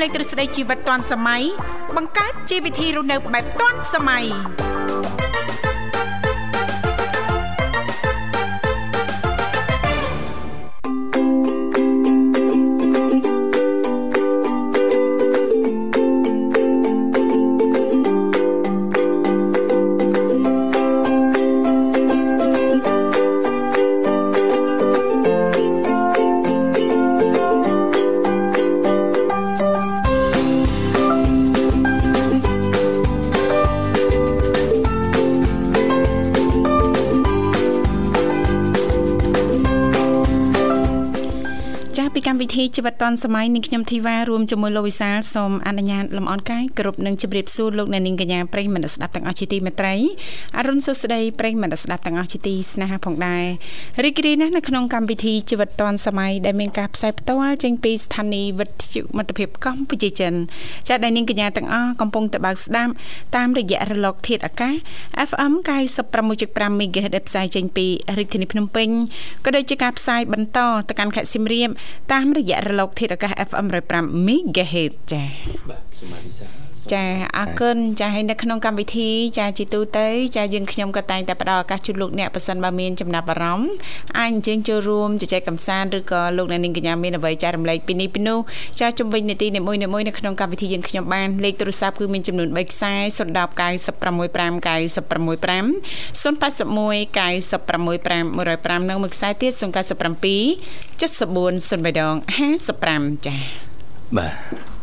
[0.00, 1.42] លេងទ្រឹស្ដីជីវិតឌွန်សម័យ
[1.96, 4.24] បង្កើតជីវវិធីរស់នៅបែបឌွန်សម័យ
[42.80, 49.94] ជីវិតឌွန်សម័យនាងខ្ញុំធីវ៉ារួមជាមួយលោកវិសាលសូមអនុញ្ញាតលំអរកាយគ្រប់នឹងជម្រាបសួរលោកអ្នកនាងកញ្ញាប្រិយមិត្តស្ដាប់ទាំងអស់ជាទីមេត្រី
[50.58, 53.44] អរុនសុស្ដីប្រិយមិត្តស្ដាប់ទាំងអស់ជាទីស្នេហាផងដែរ
[54.04, 60.32] រីករាយណាស់នៅក្នុងកម្មវិធីជីវិតឌွန်សម័យដែលមានការផ្សាយផ្ទាល់ចេញពីស្ថានីយ៍វិទ្យុមិត្តភាពកម្ពុជាចិន
[60.88, 62.92] ចាស់ដែលនាងកញ្ញាទាំងអស់កំពុងតបស្ដាប់
[63.36, 64.74] តាមរយៈរលក ធាតុអាកាស
[65.28, 65.52] FM
[66.18, 67.86] 96.5 MHz ដែលផ្សាយចេញពី
[68.18, 68.88] រាជធានីភ្នំពេញ
[69.44, 71.68] ក៏ដូចជាការផ្សាយបន្តទៅកាន់ខេត្តសៀមរាប
[72.12, 75.28] តាមរយៈរលកធាតុអាកាស FM 105 MHz ចា៎
[75.70, 76.46] បាទខ្ញុំបាទវិសា
[76.94, 77.04] ចា
[77.38, 83.70] អរគុណចាហើយនៅក្នុងកម្មវិធីចាជាទូទៅ ចាយើងខ្ញុំក៏តែងតែផ្ដល់ឱកាសជូនលោកអ្នកប៉ះសិនបើមានចំណាប់អារម្មណ៍
[84.18, 88.38] អាចអញ្ជើញចូលរួមជជែកកម្សាន្តឬក៏លោកអ្នកនាងកញ្ញាមានអ្វីចែករំលែកពីនេះពីនោះ
[88.80, 95.68] ចាជំវិញនីតិនីមួយៗនៅក្នុងកម្មវិធីយើងខ្ញុំបានលេខទូរស័ព្ទគឺមានចំនួន3ខ្សែ010 965 965
[96.14, 99.62] 081 965 105និងមួយខ្សែទៀត097
[101.00, 102.14] 74 03ដង
[102.70, 103.36] 55ចា
[104.16, 104.77] បាទ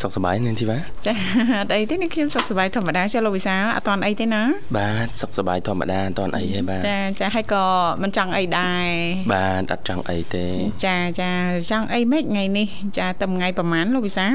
[0.00, 1.14] សុខសប្បាយនាងធីវ៉ាចា
[1.60, 4.42] អត់អីទេនាងខ្ញុំសុខសប្បាយធម្មតាចាលោកវិសាអត់តន់អីទេណា
[4.76, 7.64] បាទសុខសប្បាយធម្មតាអត់តន់អីទេបាទចាចាហើយក៏
[8.02, 8.86] មិនចង់អីដែរ
[9.32, 10.44] បាទអត់ចង់អីទេ
[10.86, 11.30] ចាចា
[11.70, 12.68] ចង់អីម៉េចថ្ងៃនេះ
[12.98, 14.26] ចាតែថ្ងៃប្រហែលលោកវិសា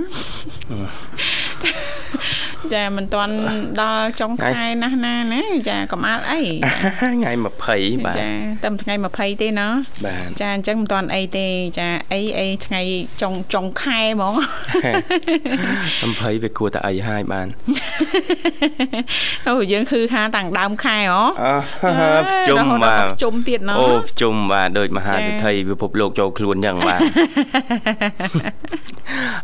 [2.74, 3.34] ចាមិនទាន់
[3.82, 6.42] ដល់ចុងខែណាស់ណាណាចាកំអាលអី
[7.02, 7.32] ថ្ងៃ
[7.68, 8.30] 20បាទចា
[8.64, 9.68] តែថ្ងៃ20ទេណា
[10.06, 11.48] បាទចាអញ្ចឹងមិនទាន់អីទេ
[11.80, 12.82] ចាអីអីថ្ងៃ
[13.22, 14.34] ចុងចុងខែហ្មង
[16.34, 17.48] 20វាគួរតែអីហើយបាន
[19.48, 21.22] អូយើងគឺថាតាំងដើមខែហ៎
[22.30, 27.02] ប្រជុំបាទប្រជុំទៀតណអូប្រជុំបាទដូចមហាសិទ្ធិពិភពលោកចូលខ្លួនអញ្ចឹងបាទ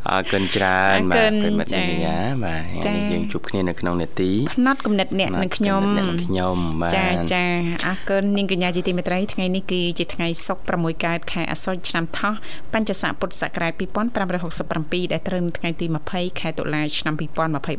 [0.09, 1.85] អរគុណច្រើនបាទប្រិមិត្តនា
[2.27, 5.83] ងបាទយើងជួបគ្នានៅក្នុងនេតិផ្នែកកំណត់អ្នកនឹងខ្ញុំ
[6.27, 7.45] ខ្ញុំបាទចាចា
[7.87, 12.33] អរគុណនាងកញ្ញាជាទីមេត្រីថ្ងៃនេះគឺជាថ្ងៃសុក្រ6កើតខែអាសត់ឆ្នាំថោះ
[12.73, 17.15] បញ្ញស័កពុទ្ធសករាជ2567ដែលត្រូវនៅថ្ងៃទី20ខែតុលាឆ្នាំ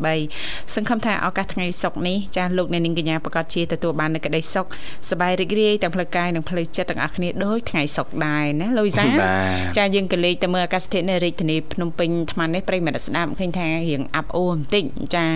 [0.02, 4.66] 2023សង្ឃឹមថាឱកាសថ្ងៃសុក្រនេះចាស់លោកអ្នកនាងកញ្ញាប្រកាសជាទទួលបាននូវក្តីសុខ
[5.10, 9.04] សប្បាយរីករាយទាំងផ្លូវកាយនិងផ្លូវចិត្តទាំងអស់គ្នាដូចថ្ងៃសុក្រដែរណាលូយសា
[9.78, 14.84] ចាយើងក៏លេខទៅមើលអាកាសធាតុនៅរាជធានីភ្នំពេញថ្មនេះប្រិមត្តស្ដាប់ឃើញថារៀងអាប់អូបន្តិច
[15.16, 15.26] ចា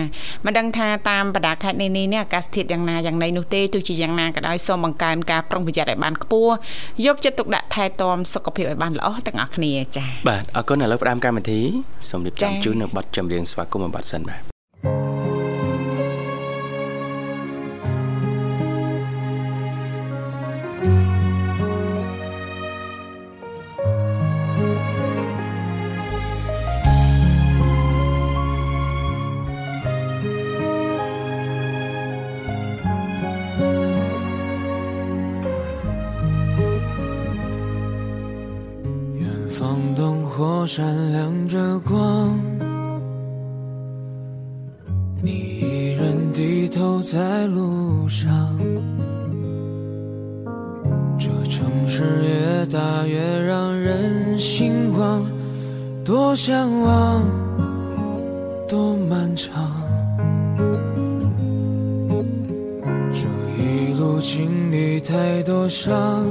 [0.45, 6.53] មិនដឹងថាតាមបណ្ដាខេត្តនេះនេះអាកាសធាតុយ៉ាងណាយ៉ាងណីនោះទេទោះជាយ៉ាងណាក៏ដោយសូមបង្កើនការប្រុងប្រយ័ត្នឲ្យបានខ្ពស់
[7.05, 11.61] យកចិត្តទុកដាក់ថែទាំសុខភាពឲ្យបានល្អទាំងអស់គ្នាចាបាទអរគុណឥឡូវផ្ដើមកម្មវិធី
[12.09, 14.58] សូមរៀបចំជូននៅប័ណ្ណចម្រៀងស្វាគមន៍មួយប័ណ្ណសិនបាទ
[39.59, 42.39] 窗灯火闪亮着光，
[45.21, 48.57] 你一人低头在路上。
[51.19, 55.29] 这城市越大越让人心慌，
[56.05, 57.21] 多向往，
[58.65, 59.69] 多漫长。
[63.11, 63.27] 这
[63.61, 66.25] 一路经历太多伤。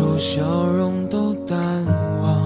[0.00, 1.58] 最初笑容都淡
[2.22, 2.40] 忘，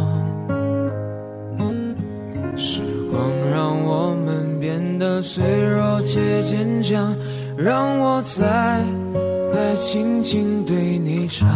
[2.56, 7.14] 时光让我们变得脆弱且坚强，
[7.56, 8.82] 让我再
[9.54, 11.48] 来轻轻对你唱。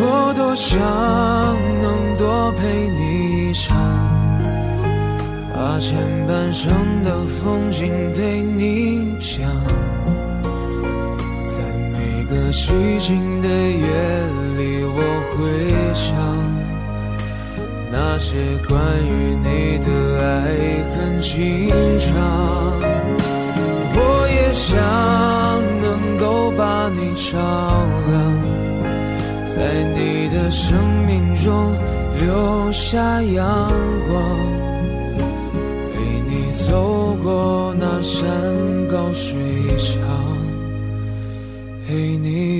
[0.00, 0.80] 我多想
[1.82, 3.76] 能多陪你一场，
[5.54, 5.94] 把前
[6.26, 6.72] 半生
[7.04, 9.73] 的风景对你讲。
[12.34, 13.86] 个寂静的夜
[14.56, 14.98] 里，我
[15.30, 15.38] 会
[15.94, 16.04] 想
[17.92, 18.34] 那些
[18.68, 18.74] 关
[19.06, 19.86] 于你的
[20.20, 20.26] 爱
[20.90, 21.70] 恨情
[22.00, 22.10] 长。
[23.96, 23.98] 我
[24.28, 24.74] 也想
[25.80, 27.38] 能够把你照
[28.08, 28.12] 亮，
[29.46, 30.76] 在你的生
[31.06, 31.72] 命中
[32.18, 33.70] 留下阳
[34.08, 34.12] 光，
[35.92, 38.26] 陪你走过那山
[38.88, 39.36] 高水
[39.78, 40.02] 长，
[41.94, 42.53] 陪你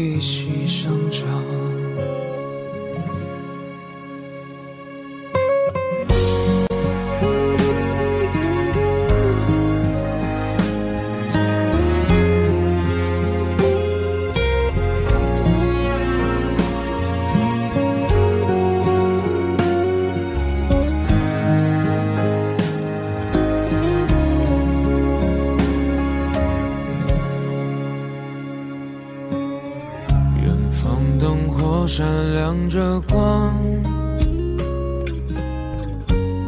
[32.74, 33.54] 着光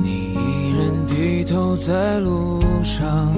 [0.03, 3.33] 你一人低头在路上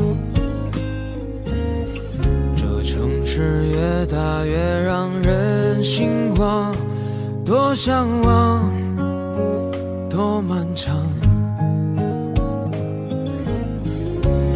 [2.56, 4.56] 这城市越大越
[4.87, 6.75] 让人心慌
[7.44, 8.73] 多向往
[10.08, 10.96] 多漫长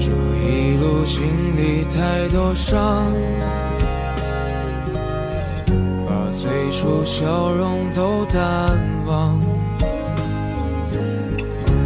[0.00, 1.23] 这一路经
[1.55, 3.12] 历太多伤
[6.82, 8.43] 出笑容都淡
[9.06, 9.40] 忘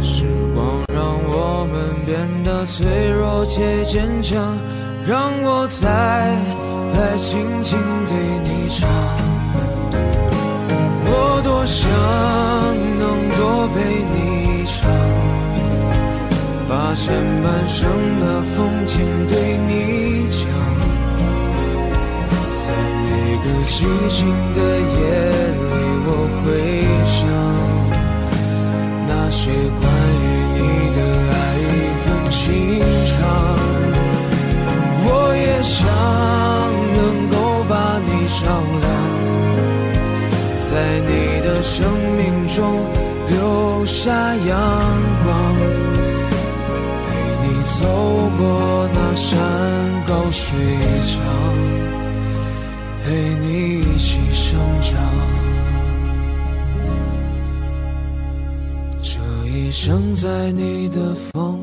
[0.01, 4.57] 时光让我们变得脆弱且坚强
[5.05, 7.77] 让我再来轻轻
[8.07, 8.89] 对你唱
[11.05, 11.87] 我多想
[12.97, 14.89] 能多陪你一场
[16.67, 17.87] 把前半生
[18.19, 20.16] 的风景对你
[23.43, 23.75] 的寂
[24.09, 24.19] 静
[24.55, 24.57] 的
[24.95, 24.97] 夜
[25.57, 25.71] 里，
[26.05, 26.09] 我
[26.41, 26.45] 回
[27.05, 27.17] 想
[29.07, 29.39] 那些
[29.79, 29.83] 关
[30.23, 30.25] 于
[30.55, 30.59] 你
[30.95, 30.97] 的
[31.33, 31.35] 爱
[32.03, 32.37] 恨情
[33.05, 33.15] 长，
[35.05, 35.77] 我也想
[36.95, 36.99] 能
[37.29, 37.33] 够
[37.69, 37.73] 把
[38.05, 38.41] 你照
[38.81, 38.85] 亮，
[40.61, 40.69] 在
[41.01, 41.11] 你
[41.45, 41.75] 的生
[42.17, 42.21] 命
[42.55, 42.57] 中
[43.29, 43.95] 留下
[44.35, 44.49] 阳
[45.23, 45.27] 光，
[47.05, 47.09] 陪
[47.43, 47.75] 你走
[48.37, 48.41] 过
[48.93, 49.27] 那山
[50.05, 50.41] 高水
[51.05, 51.26] 长。
[59.87, 61.56] 生在你的风。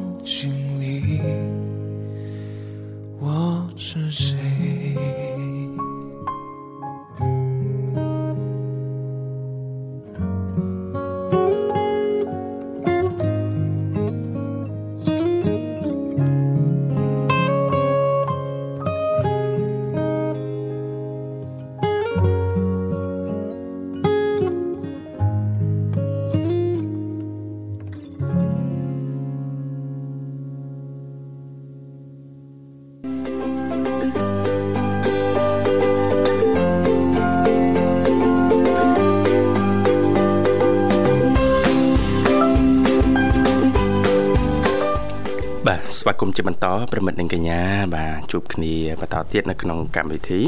[45.98, 47.60] ស្វាគមន៍ជាបន្តប្រិមិត្តនិងកញ្ញា
[47.96, 50.42] បាទជួបគ្នាបន្តទៀតនៅក្នុងកម្មវិធី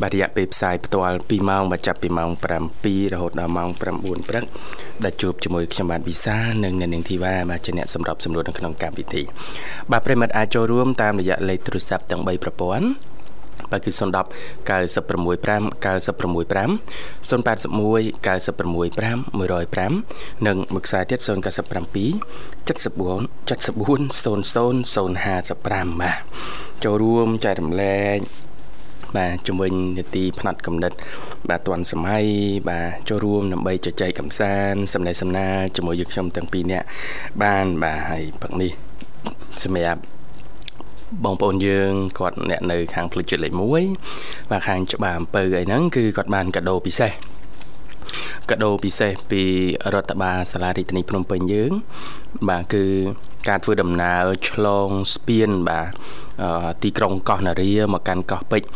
[0.00, 2.30] បាទរយៈពេលផ្សាយផ្ទាល់2ម៉ោងបាទចាប់ពីម៉ោង
[2.74, 3.80] 7រហូតដល់ម៉ោង9
[4.28, 4.44] ព្រឹក
[5.04, 9.22] ដែលជួបជាមួយខ្ញុំបាទវិសាលនិងអ្នកនាងធីវ៉ាបាទជាអ្នកសម្របសម្រួលនៅក្នុងកម្មវិធី
[9.90, 13.11] បាទប្រិមិត្តអាចចូលរួមតាមរយៈលេខទូរស័ព្ទទាំង3ប្រព័ន្ធបាទ
[13.84, 14.02] គឺ010
[14.68, 16.70] 965 965
[17.28, 21.54] 081 965 105និងមួយខ្សែទៀត097 74 74
[24.94, 26.18] 0055បាទ
[26.84, 28.18] ចូលរួមចែករំលែក
[29.16, 30.96] បាទជំវិញនីតិផ្នែកកំណត់
[31.48, 32.24] បាទទាន់សម័យ
[32.68, 36.86] បាទចូលរួមដើម្បីជជែកកំសាន្តសំណេះសំណាលជាមួយយើងខ្ញុំទាំងពីរនាក់
[37.42, 38.70] បានបាទហើយព្រឹកនេះ
[39.64, 40.00] សម្រាប់
[41.24, 47.12] បងប្អូនយើងគាត់អ្នកនៅខាងផ្លូវជាតិលេខ1បាទខាងច្បារអំពៅអីហ្នឹងគឺគាត់បានកាដូពិសេស
[48.50, 49.42] កាដូពិសេសពី
[49.94, 51.72] រដ្ឋបាលសាលារាជធានីភ្នំពេញយើង
[52.48, 52.84] បាទគឺ
[53.48, 55.88] ការធ្វើដំណើរឆ្លងស្ពានបាទ
[56.82, 58.68] ទីក្រុងកោះនារាមកកាន់កោះពេជ្រ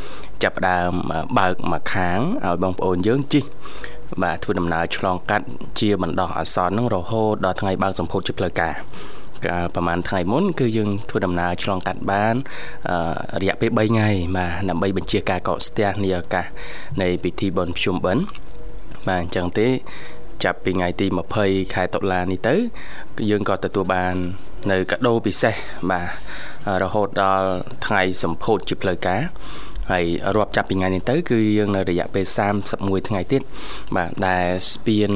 [0.42, 0.92] ចាប់ដើម
[1.38, 3.44] បើកមកខាងឲ្យបងប្អូនយើងជិះ
[4.22, 5.46] បាទធ្វើដំណើរឆ្លងកាត់
[5.80, 12.34] ជាបណ្ដោះអាសន្ននឹងរហូតដល់ថ្ងៃបើកសម្ពោធជាផ្លូវការកាល ប្រហែលថ្ងៃមុនគឺយើងធ្វើដំណើរឆ្លងកាត់បាន
[13.42, 16.46] រយៈពេល3ថ្ងៃបាទដើម្បីបញ្ជាការកកស្ទះនៃឱកាស
[17.02, 18.24] នៃពិធីបុណ្យភ្ជុំបិណ្ឌ
[19.08, 19.68] បាទអញ្ចឹងទេ
[20.44, 21.06] ចាប់ពីថ្ងៃទី
[21.40, 22.54] 20ខែតុលានេះទៅ
[23.16, 24.14] គឺយើងក៏ទទួលបាន
[24.70, 25.54] នៅកាដូពិសេស
[25.90, 26.08] បាទ
[26.82, 27.48] រហូតដល់
[27.86, 29.20] ថ្ងៃសម្ពោធជាផ្លូវការ
[29.92, 30.04] ហើយ
[30.36, 32.24] រាប់ចាប់ពីថ្ងៃនេះទៅគឺយើងនៅរយៈពេល
[32.66, 33.42] 31ថ្ងៃទៀត
[33.96, 35.10] បាទដែលស្ពាន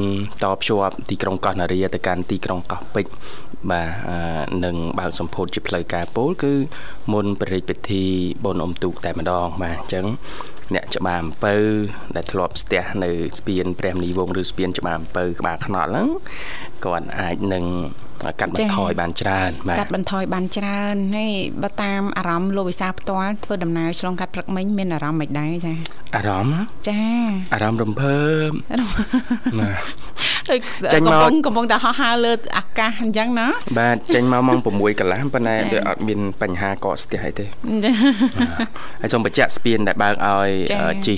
[0.44, 3.12] តភ្ជាប់ទីក្រុងកោះនារាទៅកាន់ទីក្រុងកោះពេជ្រ
[3.70, 3.88] បាទ
[4.64, 6.52] នឹងបើកសម្ពោធជាផ្លូវការពោលគឺ
[7.12, 8.04] មុនព្រះរាជពិធី
[8.44, 10.06] បុណ្យអុំទូកតែម្ដងបាទអញ្ចឹង
[10.74, 11.54] អ្នកច្បារអំពៅ
[12.16, 16.08] ដែលធ្លាប់ស្ទះនៅស្ពានព្រះមនីវងឬស្ពានច្បារអំពៅក្បាលខ្នត់ហ្នឹង
[16.84, 17.64] គាត់អាចនឹង
[18.24, 25.74] កាត់បន្ថយបានច្រើនបាទកាត់បន្ថយបានច្រើនហើយបើតាមអារម្មណ៍លោកវិសាផ្ទាល់ធ្វើដំណើរឆ្លងកាត់ព្រឹកមិញមានអារម្មណ៍មិនដែរចា
[26.16, 27.00] អារម្មណ៍ចា
[27.54, 28.48] អារម្មណ៍រំភើប
[29.60, 29.70] ណា
[30.94, 33.46] ចេញមកកំពុងតែហោះហើរលើអាកាសអញ្ចឹងណា
[33.78, 37.46] បាទចេញមកម៉ោង6កន្លះប៉ុន្តែដូចអត់មានបញ្ហាកកស្ទះអីទេ
[39.00, 40.48] ហើយសូមបញ្ជាក់ស្ពានដែលបើកឲ្យ
[41.06, 41.16] ជី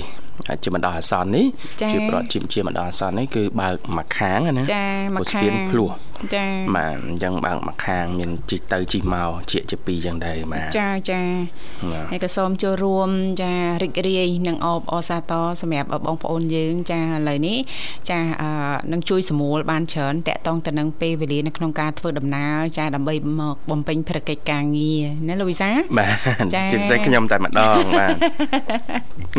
[0.63, 1.45] ជាបណ្ដោះអាសន្ននេះ
[1.79, 5.91] ជាប្រវត្តិជាបណ្ដោះអាសន្ននេះគឺបើកមួយខាងណាចាមួយខាងស្ពានភ្លោះ
[6.35, 6.45] ចា
[6.77, 11.21] បាទអញ្ចឹងបើកមួយខាង មានជីកទៅជីកមកជាជាពីរអញ្ចឹងដែរបាទចាចា
[12.11, 13.09] ហើយក៏សូមចូលរួម
[13.41, 13.53] ចា
[13.83, 17.57] រីករាយនឹងអបអសាទរសម្រាប់បងប្អូនយើង ចាឥឡូវនេះ
[18.09, 18.19] ចា
[18.91, 28.15] នឹងជួយសម្រួលបានច្រើនតកតងទៅនឹងពេលវេលានៅក្នុងការធ្វើដំណើរចាដើម្បីមកបំពេញភារកិច្ចការងារណាលោកវិសាបាទជាពិសេសខ្ញុំតែម្ដងបាទ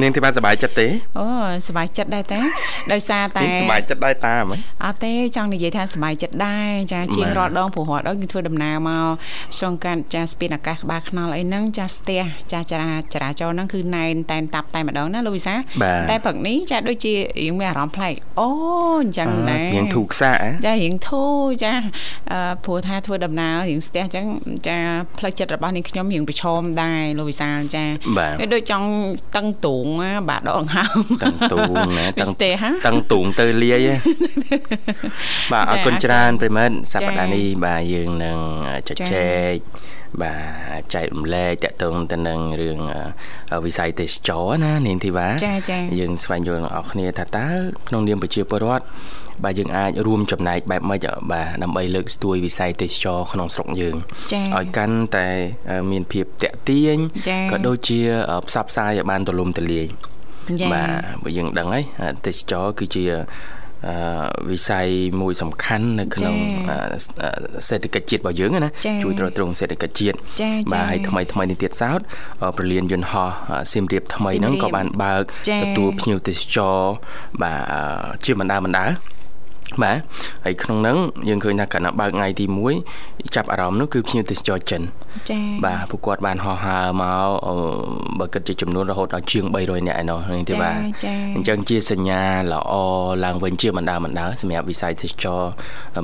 [0.02, 0.86] នាងធីបាសប្បាយចិត្តទេ
[1.18, 1.26] អូ
[1.68, 2.40] សប្បាយចិត្តដែរតា
[2.92, 9.06] ដោយសារតែសប្បាយចិត្តដែរតាហ្មងអត់ទេចង់និយាយថាសប្បាយចិត្តដែរចាជាងរាល់ដងព្រោះរាល់ដងយើងធ្វើដំណើរមក
[9.58, 15.54] ឆ្លងកាត់ចាស្ពានអាកាសក្បាលខ្នល់អីហ្នឹងចាស្ទះចាចរាចរាចរណ៍ហ្នឹងគឺណែនតែនតាប់តែម្ដងណាលោកវិសា
[16.10, 18.48] តែព្រឹកនេះចាដូចជារៀងមានអារម្មណ៍ប្លែកអូ
[19.02, 21.72] អញ្ចឹងដែររៀងធូរខ្សាក់ចារៀងធូរចា
[22.64, 24.26] ព្រោះថាធ្វើដំណើររៀងស្ទះអញ្ចឹង
[24.68, 24.78] ចា
[25.18, 27.84] ផ្លូវចិត្តរបស់នាងខ្ញុំរៀងប្រឈមដែរលោកវិសាចា
[28.40, 28.88] វាដូចចង់
[29.36, 29.86] តឹងទូង
[30.28, 32.30] បាទដងហើមតឹងទូងណាតឹង
[32.86, 33.88] តឹងទូងទៅលាយ
[35.52, 38.38] បាទអរគុណច្រើនប្រិមិត្តសប្តាហ៍នេះបាទយើងនឹង
[38.88, 39.54] ជជែក
[40.22, 40.34] បា
[40.80, 42.78] ទចែករំលែកតកតងទៅនឹងរឿង
[43.64, 47.48] វិស័យទេសចរណានាងធីវ៉ាចាចាយើងស្វែងយល់អរគ្នាថាតើ
[47.88, 48.84] ក្នុងនាមប្រជាពលរដ្ឋ
[49.44, 53.96] បាទយើងអាចរួមចំណែកបែបម៉េចបាទដើម្បីលើកស្ទួយវិស័យទេសចរក្នុងស្រុកយើង
[54.56, 55.28] ឲ្យកាន់តែ
[55.90, 56.96] មានភាពតាក់ទាញ
[57.52, 58.00] ក៏ដូចជា
[58.48, 59.86] ផ្សព្វផ្សាយឲ្យបានទូលំទូលាយ
[60.74, 60.90] បាទ
[61.22, 61.84] បើយើងដឹងហើយ
[62.26, 63.04] ទេសចរគឺជា
[64.50, 64.86] វិស័យ
[65.20, 66.36] មួយសំខាន់នៅក្នុង
[67.68, 68.70] សេដ្ឋកិច្ចជាតិរបស់យើងណា
[69.02, 70.16] ជួយទ្រទ្រង់សេដ្ឋកិច្ចជាតិ
[70.72, 72.00] បាទហើយថ្មីថ្មីនេះទៀតសោត
[72.56, 73.30] ប្រលានយន្តហោះ
[73.72, 75.22] សៀមរាបថ្មីហ្នឹងក៏បានបើក
[75.62, 76.78] ទទួលភ្ញៀវទេសចរ
[77.42, 77.62] បាទ
[78.24, 78.86] ជាបណ្ដាបណ្ដា
[79.82, 79.98] បាទ
[80.44, 80.96] ហើយក្នុងហ្នឹង
[81.28, 82.44] យើងឃើញថាគណៈបើកថ្ងៃទី
[82.90, 84.82] 1ចាប់អារម្មណ៍នោះគឺភ្ញៀវទេសចរចិន
[85.30, 87.28] ចា៎បាទពួកគាត់បានហោះហើរមក
[88.18, 90.74] បើគិតជាចំនួនរហូតដល់ជាង300នាក់ឯណោះនេះទេបាទ
[91.36, 92.74] អញ្ចឹងជាសញ្ញាល្អ
[93.24, 95.40] ឡើងវិញជាបណ្ដាបណ្ដាសម្រាប់វិស័យទេសចរ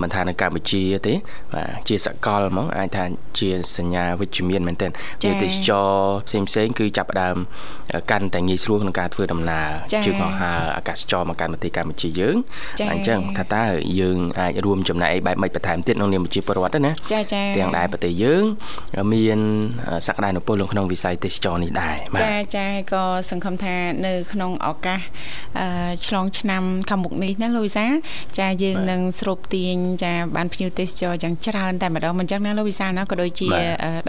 [0.02, 1.14] មិនថានៅកម្ពុជាទេ
[1.54, 3.04] បាទជាសកលហ្មងអាចថា
[3.38, 4.90] ជាសញ្ញាវិជ្ជមានមែនទែន
[5.22, 5.88] ជាទេសចរ
[6.26, 7.36] ផ្សេងផ្សេងគឺចាប់ផ្ដើម
[8.10, 9.68] កាន់តែងាយស្រួលក្នុងការធ្វើដំណើរ
[10.04, 12.36] ជឿហោះហើរអាកាសចរមកកាន់ប្រទេសកម្ពុជាយើង
[12.92, 13.66] អញ្ចឹងថាតើ
[14.00, 18.45] យើងអាចរួមចំណែកបែបម៉េចបន្ថែមទៀតក្នុងនាមជាពលរដ្ឋណាចាចាទាំងដែរប្រទេសយើង
[19.14, 19.38] មាន
[20.07, 23.76] សក្តានុពលក្នុងវិស័យទេសចរនេះដែរចាចាក៏សង្ឃឹមថា
[24.07, 25.00] នៅក្នុងឱកាស
[26.07, 27.87] ឆ្លងឆ្នាំខាងមុខនេះណាលូវីសា
[28.38, 33.49] ចាយើងនឹងស្រូបទាញចាបានភ្ញៀវទេសចរយ៉ាងច្រើនតែម្ដងមិនចឹងណាលូវីសាណាក៏ដូចជា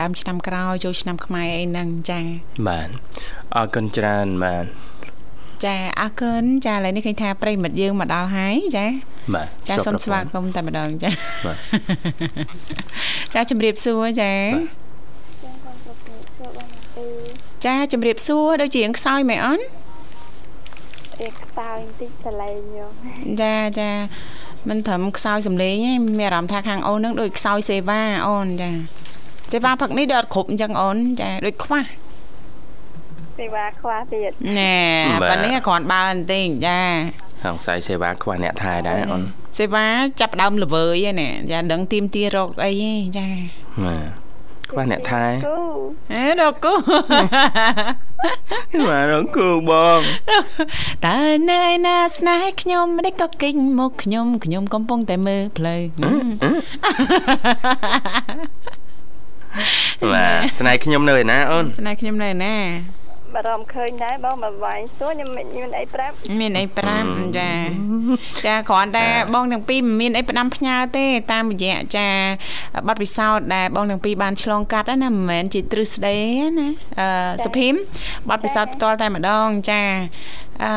[0.02, 2.20] ដើមឆ្នាំក្រោយចូលឆ្នាំខ្មែរអីហ្នឹងចា
[2.68, 2.90] បាទ
[3.56, 4.66] អរគុណច្រើនបាទ
[5.66, 8.86] ចាអរគុណចាឥឡូវនេះឃើញថាប្រិមិត្តយើងមកដល់ហើយចា
[9.34, 11.12] បាទចាសូមស្វាគមន៍តែម្ដងចា
[11.46, 11.58] បាទ
[13.34, 14.32] ចាជំរាបសួរចា
[17.66, 19.60] ចាជំរាបសួរដូចជាងខ្សោយមែនអូន
[21.20, 22.92] រៀងខ្សោយបន្តិចសលេងខ្ញុំ
[23.42, 23.92] ចាចា
[24.70, 28.70] មិនត្រឹមខ្សោយសំលេងទេមានអារម្មណ៍ថាខាងអូននឹងដូចខ្សោយសេវាអូនចា
[29.52, 31.84] សេវាផឹកនេះដូចអត់គ្រប់អញ្ចឹងអូនចាដូចខ្វះ
[33.38, 34.78] សេវាខ្វះទៀតណែ
[35.30, 36.80] ប៉ានេះគ្រាន់បើបន្តិចចា
[37.44, 39.22] សង្ស័យសេវាខ្វះអ្នកថែដែរអូន
[39.58, 39.86] សេវា
[40.20, 42.72] ចាប់ដើមល្វើយហ្នឹងចាដឹងទីមទីរកអី
[43.18, 43.28] ចា
[43.86, 44.06] បាទ
[44.72, 45.26] ខ្វះអ្នកថែ
[46.14, 46.74] អេរកគូ
[48.88, 50.00] បាទរកគូបង
[51.06, 51.18] តើ
[51.50, 55.82] នៅឯណាស្នេហ៍ខ្ញុំមិនក៏គិញមកខ្ញុំខ្ញុំកំពុងតែមើលផ្លូវ
[60.12, 62.56] បាទស្នេហ៍ខ្ញុំនៅឯណាអូនស្នេហ៍ខ្ញុំនៅឯណា
[63.36, 67.08] បារម្ភឃើញដែរបងមកវាយសួរខ្ញុំមានអីប្រាប់មានអីប្រាប់
[67.38, 67.52] ចា
[68.46, 72.08] ចាគ្រាន់តែបងទាំងពីរមិនមានអីផ្ដាំផ្ញើទេ តាមរយៈចា
[72.88, 76.18] បទពិសោធន៍ដែលបងទាំងពីរបានឆ្លងកាត់ណាមិនមែនជាទ្រឹស្ដី
[76.60, 76.68] ណា
[77.00, 77.08] អឺ
[77.44, 77.74] សុភីម
[78.30, 79.82] បទពិសោធន៍ផ្ទាល់តែម្ដងចា
[80.64, 80.74] អឺ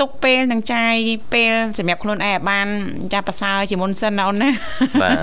[0.00, 0.94] ទុកពេលនឹងចាយ
[1.32, 2.66] ពេលសម្រាប់ខ្លួនឯងឲ្យបាន
[3.12, 4.50] ចាប្រសើរជាមុនសិនណាអូនណា
[5.02, 5.14] បាទ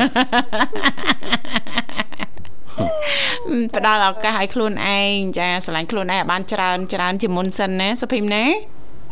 [3.75, 8.45] ផ្ដល់ឱកាសឲ្យខ្លួនឯងចាស្រឡាញ់ខ្លួនឯងឲ្យបានច្រើនច្រើនជាមុនសិនណាសុភីមណា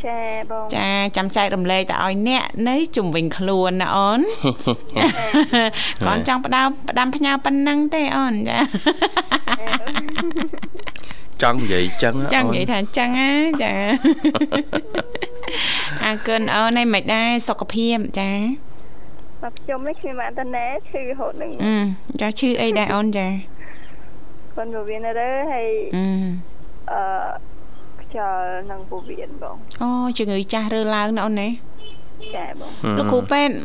[0.06, 0.20] ចា
[0.52, 0.88] បងចា
[1.18, 4.20] ចាំចែករំលែកទៅឲ្យអ្នកនៅជំវិញខ្លួនណាអូន
[6.06, 8.60] គាត់ចង់ផ្ដើមផ្ដាំផ្ញើប៉ុណ្ណឹងទេអូនចា
[11.42, 13.32] ចង់និយាយចឹងចង់និយាយថាចឹងណា
[13.64, 13.74] ចា
[16.04, 18.32] អរគុណអូនឯងមិនដែរសុខភាពចា
[19.44, 21.76] មកខ្ញុំនេះខ្ញុំបានតាណែឈឺរហូតនឹងអឺ
[22.22, 23.28] ចាឈឺអីដែរអូនចា
[24.56, 26.06] គាត់មកវិញទៅហើយអឺ
[26.92, 27.02] អឺ
[28.02, 31.50] ខ្យល់នឹងពោះវៀនបងអូជំងឺចាស់រើឡើងណាអូនណា
[32.36, 33.56] ចាបងលោកគ្រូពេទ្យ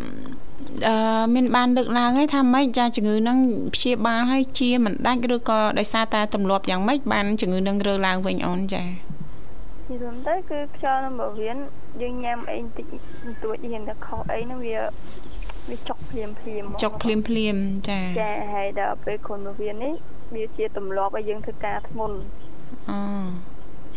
[0.89, 3.39] អឺមានបានលើកឡើងហើយថាម៉េចចាជំងឺហ្នឹង
[3.75, 11.57] ព្យាបាលហើយជាមិនដាច់ឬក៏ដោយសារតែទម្លាប់យ៉ាងម៉េចបានជំងឺហ្នឹងរើឡើងវិញអូនចានិយាយទៅគឺខ្យល់នឹងពោះវៀន
[12.03, 12.87] យើងញ៉ាំអីបន្តិច
[13.25, 14.79] បន្តួចហ៊ានតែខុសអីហ្នឹងវា
[15.71, 17.57] វាចុកភ្លាមភ្លាមហ្មងចុកភ្លាមភ្លាម
[17.91, 19.95] ចាចាហើយដល់ពេលខុនពោះវៀននេះ
[20.35, 22.17] វាជាទម្លាប់ឲ្យយើងធ្វើការធ្ងន់
[22.91, 22.99] អូ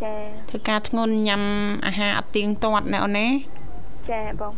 [0.02, 0.14] ចា
[0.50, 1.44] ធ្វើការធ្ងន់ញ៉ាំ
[1.88, 3.28] អាហារអត់ទៀងទាត់ណាអូនណា
[4.12, 4.54] ចាបង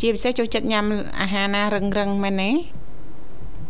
[0.00, 0.84] ជាពិសេសចូលចិត្តញ៉ាំ
[1.20, 2.50] អាហារណារឹងរឹងមែនទេ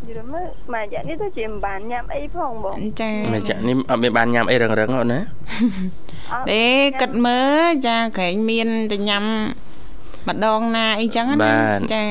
[0.08, 5.20] យល់មើលមករយៈនេះទៅជាមិនបានញ៉ាំអីផងបងចាមិនចាក់នេះអត់មានបានញ៉ាំអីរឹងរឹងអូនណា
[6.32, 6.64] អត់ទេ
[7.00, 9.24] គិតមើលចាក្រែងមានតែញ៉ាំ
[10.28, 11.56] ម្ដងណាអីចឹងណា
[11.94, 12.04] ចា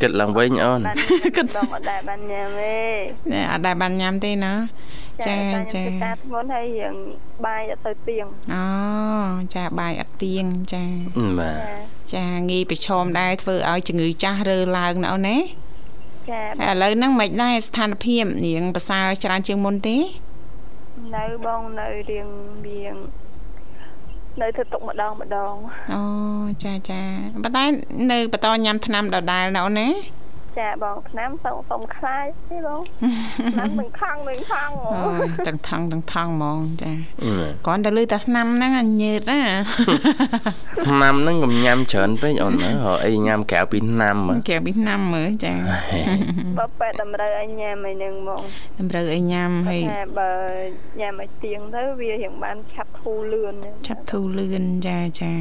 [0.00, 0.96] គិតឡើងវិញអូនបាន
[1.36, 2.76] គិតបងអត់ដែរបានញ៉ាំទេ
[3.32, 4.54] ណែអត់ដែលបានញ៉ាំទេណា
[5.26, 5.34] ចា
[5.74, 6.94] ចាធ្វើការធ្ងន់ហើយរៀង
[7.46, 8.64] បាយអត់ទៅទៀងអូ
[9.54, 10.84] ចាបាយអត់ទៀងចា
[11.38, 11.58] បាទ
[12.14, 15.38] ចាងាយប្រឈមដែរធ្វើឲ្យជំងឺចាស់រើឡើងណាអូនណា
[16.30, 19.96] ចាហើយឥឡូវហ្នឹងមិនដែរស្ថានភាពរៀងប្រសើរច្រើនជាងមុនទេ
[21.16, 22.28] នៅបងនៅរៀង
[22.66, 22.96] រៀង
[24.42, 25.52] នៅធ្វើទុកម្ដងម្ដង
[25.92, 26.02] អូ
[26.64, 27.00] ចាចា
[27.44, 27.64] ប៉ុន្តែ
[28.10, 29.88] នៅបន្តញ៉ាំថ្នាំដដែលណាអូនណា
[30.58, 32.80] ចាបងឆ្នាំសុំសុំខ្លាចទេបង
[33.52, 36.92] ឆ្នាំមិនខំមិនខំអូយទាំងថងទាំងថងហ្មងចា
[37.24, 37.32] អឺ
[37.66, 39.40] គ្រាន់តែលឺតែថ្នាំហ្នឹងអញញើតណា
[40.86, 45.54] ឆ្នាំហ្នឹងកុំញ៉ាំច្រើនពេកអូនណារកអីញ៉ាំក្រៅពីឆ្នាំហ៎គេពីថ្នាំមើលចា
[46.58, 48.42] បើពេទ្យតម្រូវឲ្យញ៉ាំអីហ្នឹងហ្មង
[48.78, 50.30] តម្រូវឲ្យញ៉ាំហើយថាបើ
[51.00, 53.54] ញ៉ាំឲ្យទៀងទៅវារៀងបានឆាប់ធូរលឿន
[53.86, 55.32] ឆាប់ធូរលឿនចាចា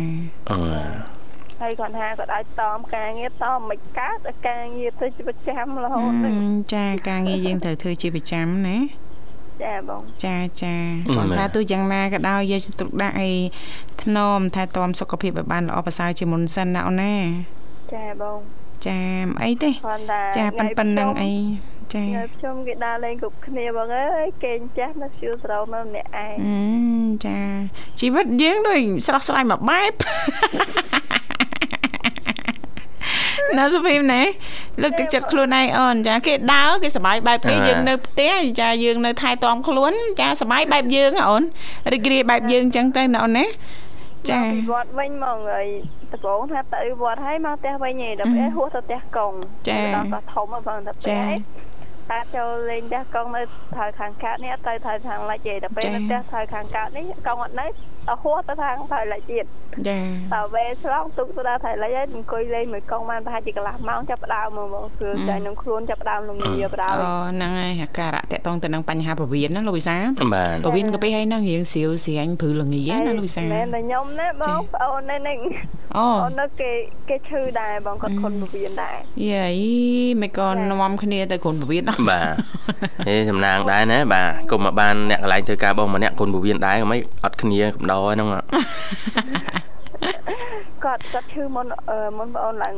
[0.52, 1.16] អឺ
[1.62, 6.36] ហើយគាត់ថាគាត់ឲ្យតមការងារតមមិនកើតឲ្យការងារទៅជាប្រចាំរហូតហ្នឹង
[6.76, 8.78] ចាការងារយើងត្រូវធ្វើជាប្រចាំណា
[9.63, 10.76] ចាបងចាចា
[11.15, 13.32] គាត់ថាទោះយ៉ាងណាក៏ដោយយកចិត្តទុកដាក់អី
[14.04, 17.15] ធ្នមថែទាំសុខភាពឲ្យបានល្អប្រសើរជាមុនសិនណាអូនណា
[17.93, 18.39] ចាបង
[18.88, 21.32] ចាមិនអីទេគាត់ថាចាប៉ុនប៉ុណ្្នឹងអី
[21.93, 26.56] ចាថ្ងៃខ្ញុំគេដើរលេងគ្រប់គ្នាបងអើយគេងចាស់នៅឈឺស្រោមនៅម្នាក់ឯងអឺ
[27.26, 27.39] ចា
[28.00, 29.93] ជីវិតយើងដូចស្រស់ស្រាយមួយបែប
[33.58, 34.21] ណាសុភីមណា
[34.82, 41.43] លើកទឹកចិត្តខ្លួនឯងអូនចាគេដើរគេសប្បាយបែបគេយើងនៅផ្ទះចាយើងនៅថែទាំខ្លួនចាសប្បាយបែបយើងហ៎អូន
[41.93, 43.45] រីករាយបែបយើងអញ្ចឹងទៅណាអូនណា
[44.30, 45.67] ចាពីវត្តវិញហ្មងហើយ
[46.13, 49.34] តកងថាទៅវត្តហើយមកផ្ទះវិញឯងដល់ពេលហួសទៅផ្ទះកង
[49.95, 51.36] ដល់ក៏ធំហ្មងដល់ពេល
[52.12, 53.41] តាចូលលេងផ្ទះកងនៅ
[53.78, 57.65] ថៅខាងកើតនេះអត់ទៅថៅខាងលិចទេដល់ពេលនៅផ្ទះថៅខាងកើតនេះកងអត់នៅ
[58.08, 59.45] ដល់ហួសទៅខាងថៅលិចទៀត
[59.88, 60.00] ចា
[60.36, 69.96] តើវេឆ្លងទុកទៅដល់ថៃលិចហើយអង្គុយលេងមួយកងបានប្រហែលជាកន្លះម៉ោងចាប់ផ្ដើមមកមកគឺតែនឹងខ្លួនចាប់ផ្ដើមលំងាបដើមអូហ្នឹងហើយអាការៈតកតងទៅនឹងបញ្ហាពវៀនណាលោកវិសា
[70.34, 75.38] បាទពវៀនកាពីហើយហ្នឹងរៀងស្រាវស្រាញព្រឺល្ងាណាលោកវិសាមែនតែខ្ញុំណាបងប្អូននេះនេះ
[75.98, 76.72] អូអូននៅគេ
[77.10, 78.96] គេឈឺដែរបងគាត់ខុនពវៀនដែរ
[79.32, 79.44] យេ
[80.22, 82.26] មិនក៏នាំគ្នាទៅគ្រុនពវៀនអត់បាទ
[83.08, 88.28] ហេសំណាងដែរណាបាទកុំមកបានអ្នកកន្លែងធ្វើការបងម្នាក់គុណពវៀនដែរមិនអត់គ្នាកំដរហ្នឹង
[90.88, 92.76] គាត់គាត់ឈឺមុនអឺមុនបងអូនឡើង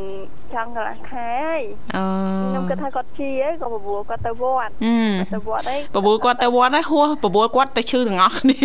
[0.54, 1.62] ចង់កន្លះខែហើយ
[1.96, 2.04] អូ
[2.46, 4.96] ខ្ញុំគិតថាគាត់ជាហើយក៏បបួលគាត់ទៅវត្តអឺ
[5.34, 8.58] ទៅវត្តហើយបបួលគាត់ទៅវត្តហើយហួសបបួលគាត់ទៅឈឺទាំងអស់គ្នា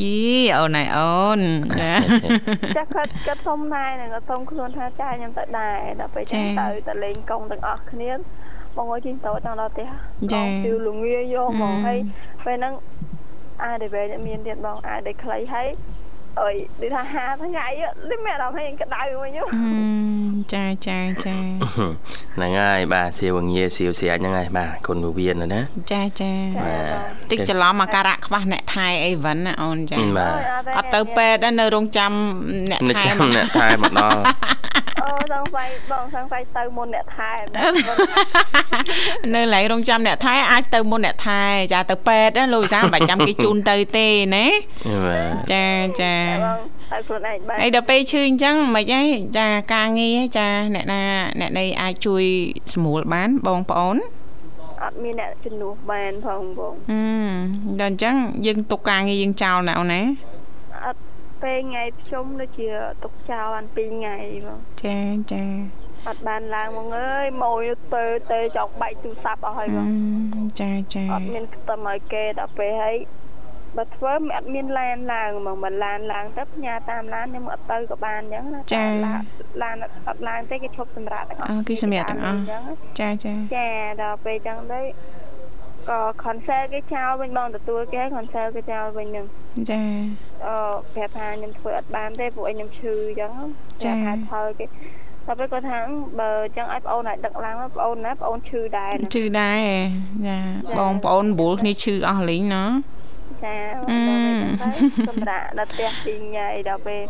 [0.00, 0.20] យី
[0.56, 1.40] អូនឯអូន
[1.80, 1.94] ចា
[2.76, 8.10] ចាស់គាត់គាត់សុំដែរនឹងគាត់សុំខ្លួនថាចាខ្ញុំទៅដែរដល់ពេលចាំទៅទៅលេងកងទាំងអស់គ្នា
[8.76, 9.88] បងអើយជិះតោចដល់ដល់ផ្ទះ
[10.64, 11.98] ជឿលងាយកមកហើយ
[12.44, 12.74] ពេលហ្នឹង
[13.64, 15.68] អាដេវេមានទៀតបងអាដេខ្លីហើយ
[16.40, 17.66] អើយដូចថា5ថ្ងៃ
[18.10, 19.38] នេះមានអារម្មណ៍ថាក្តៅវិញ
[20.54, 21.36] ចាចាចា
[22.36, 25.60] ហ្នឹងហើយបាទសៀវងាសៀវស្រាច់ហ្នឹងហើយបាទគុណពវៀនណា
[25.92, 26.32] ចាចា
[26.64, 26.78] បា
[27.30, 30.34] ទតិចច្រឡំអាការៈខ្វះអ្នកថែអីវិញណាអូនចាបាទ
[30.76, 32.12] អត់ទៅពេទ្យដែរនៅរោងចាំ
[32.70, 34.22] អ្នកអ្នកថែចាំមកអ្នកថែមកដល់
[35.02, 37.32] អូសង្ស័យបងសង្ស័យទៅមុនអ្នកថែ
[39.34, 44.46] នៅឡែងរោងចាំអ្នកថែអាចទៅមុនអ្នកថែចាទៅពេទ្យណាលោកវិសាមិនបាច់ចាំគេជូនទៅទេណា
[45.04, 45.64] បាទចា
[46.00, 46.58] ចាបង
[46.92, 49.02] ទៅខ្លួនឯងបានហើយដល់ពេលឈឺអញ្ចឹងមិនហី
[49.38, 51.02] ចាការងារចាអ្នកណា
[51.40, 52.24] អ្នកណីអាចជួយ
[52.72, 53.96] ស្រួលបានបងប្អូន
[54.82, 57.02] អត់មានអ្នកជំនួសបានផងបងអឺ
[57.80, 58.14] ដល់អញ្ចឹង
[58.46, 60.41] យើងទុកការងារយើងចោលណាអូនណាអត់
[61.42, 62.68] ពេលថ្ងៃភ្ជុំដូចជា
[63.02, 64.98] ទុកចោលបាន2ថ្ងៃបងចា
[65.32, 65.44] ចា
[66.08, 67.62] អត់បានឡើងមកអើយម៉ួយ
[67.94, 69.84] ទៅទៅចង់បែកទូរស័ព្ទអស់ហើយអឺ
[70.34, 72.96] បងចាចាអត់មានខ្ទឹមឲ្យគេដល់ពេលហើយ
[73.76, 78.84] បើធ្វើមិនអត់មានឡានឡើងហ្មងមិនឡានឡើងទៅផ្ញើតាមឡានខ្ញុំអត់ទៅក៏បានអញ្ចឹងណាចា
[79.62, 79.76] ឡាន
[80.08, 82.40] អត់ឡើងទេគេឈប់សម្រាប់ទាំងអស់អូគេសម្រាប់ទាំងអស់
[83.00, 83.68] ចាចាចា
[84.02, 84.80] ដល់ពេលអញ្ចឹងទៅ
[85.90, 89.26] ក៏ concert គេចោលវិញបងទទួលគេ concert គេចោលវិញហ្នឹង
[89.70, 89.82] ចា
[90.46, 90.56] អឺ
[90.94, 93.32] ប្រាប់ថាខ្ញុំធ្វើអត់បានទេព្រោះអីខ្ញុំឈឺអញ្ចឹង
[93.84, 94.66] ចាថាផលគេ
[95.26, 95.78] តែពេលគាត់ថា
[96.20, 99.60] បើអញ្ចឹងឲ្យបងអូនឲ្យដឹកឡើងបងអូនណាបងអូនឈឺដែរឈឺដែរ
[100.26, 100.38] ចា
[100.78, 102.64] បងប្អូនបុលគ្នាឈឺអស់លេងណា
[103.44, 103.56] ចា
[105.08, 107.02] សម្រាប់ដល់ផ្ទះពីញ៉ៃដល់ពេល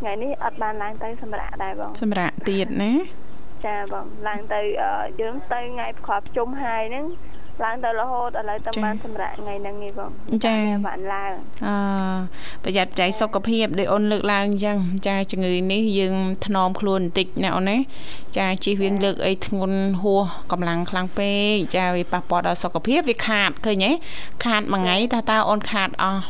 [0.00, 2.92] ថ្ងៃនេះអត់បានឡើងទៅសម្រាប់ដែរបងសម្រាប់ទៀតណា
[3.66, 4.60] ចាបងឡើងទៅ
[5.20, 7.04] យើងទៅថ្ងៃប្រកបជុំហើយហ្នឹង
[7.64, 10.10] ឡើងទៅរហូតឥឡូវតែបានសម្រាប់ថ្ងៃហ្នឹងឯងបង
[10.46, 11.32] ចាបានឡើង
[11.66, 11.76] អឺ
[12.64, 16.14] ប្រយ័ត្នចៃសុខភាពដូចអូនលើកឡើងអញ្ចឹងចាជំងឺនេះយើង
[16.46, 17.78] ថ្នមខ្លួនបន្តិចណាអូនណា
[18.38, 23.90] ចាជិះវាលើកអីធ្ងន់ហួសកម្លាំងខ្លាំងពេកចាវាប៉ះពាល់ដល់សុខភាពវាខាតឃើញទេ
[24.44, 26.22] ខាតមួយថ្ងៃតើតើអូនខាតអស់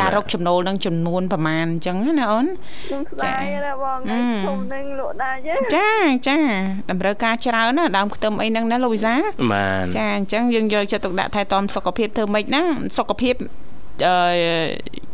[0.00, 2.46] ការរកចំណូលនឹងចំនួនប្រមាណអញ្ចឹងណាអូន
[3.22, 3.98] ចាណាបង
[4.46, 5.36] ធំនឹងលក់ដែរ
[5.74, 5.90] ចា
[6.28, 6.38] ចា
[6.90, 9.14] តម្រូវការច្រើនណាដើមខ្ទឹមអីហ្នឹងណាលោកវិសា
[9.52, 12.66] បាទចាអញ្ចឹងយើងយកចិត្តទុកដាក់ថែទាំសុខភាពធ្វើម៉េចហ្នឹង
[12.98, 13.34] សុខភាព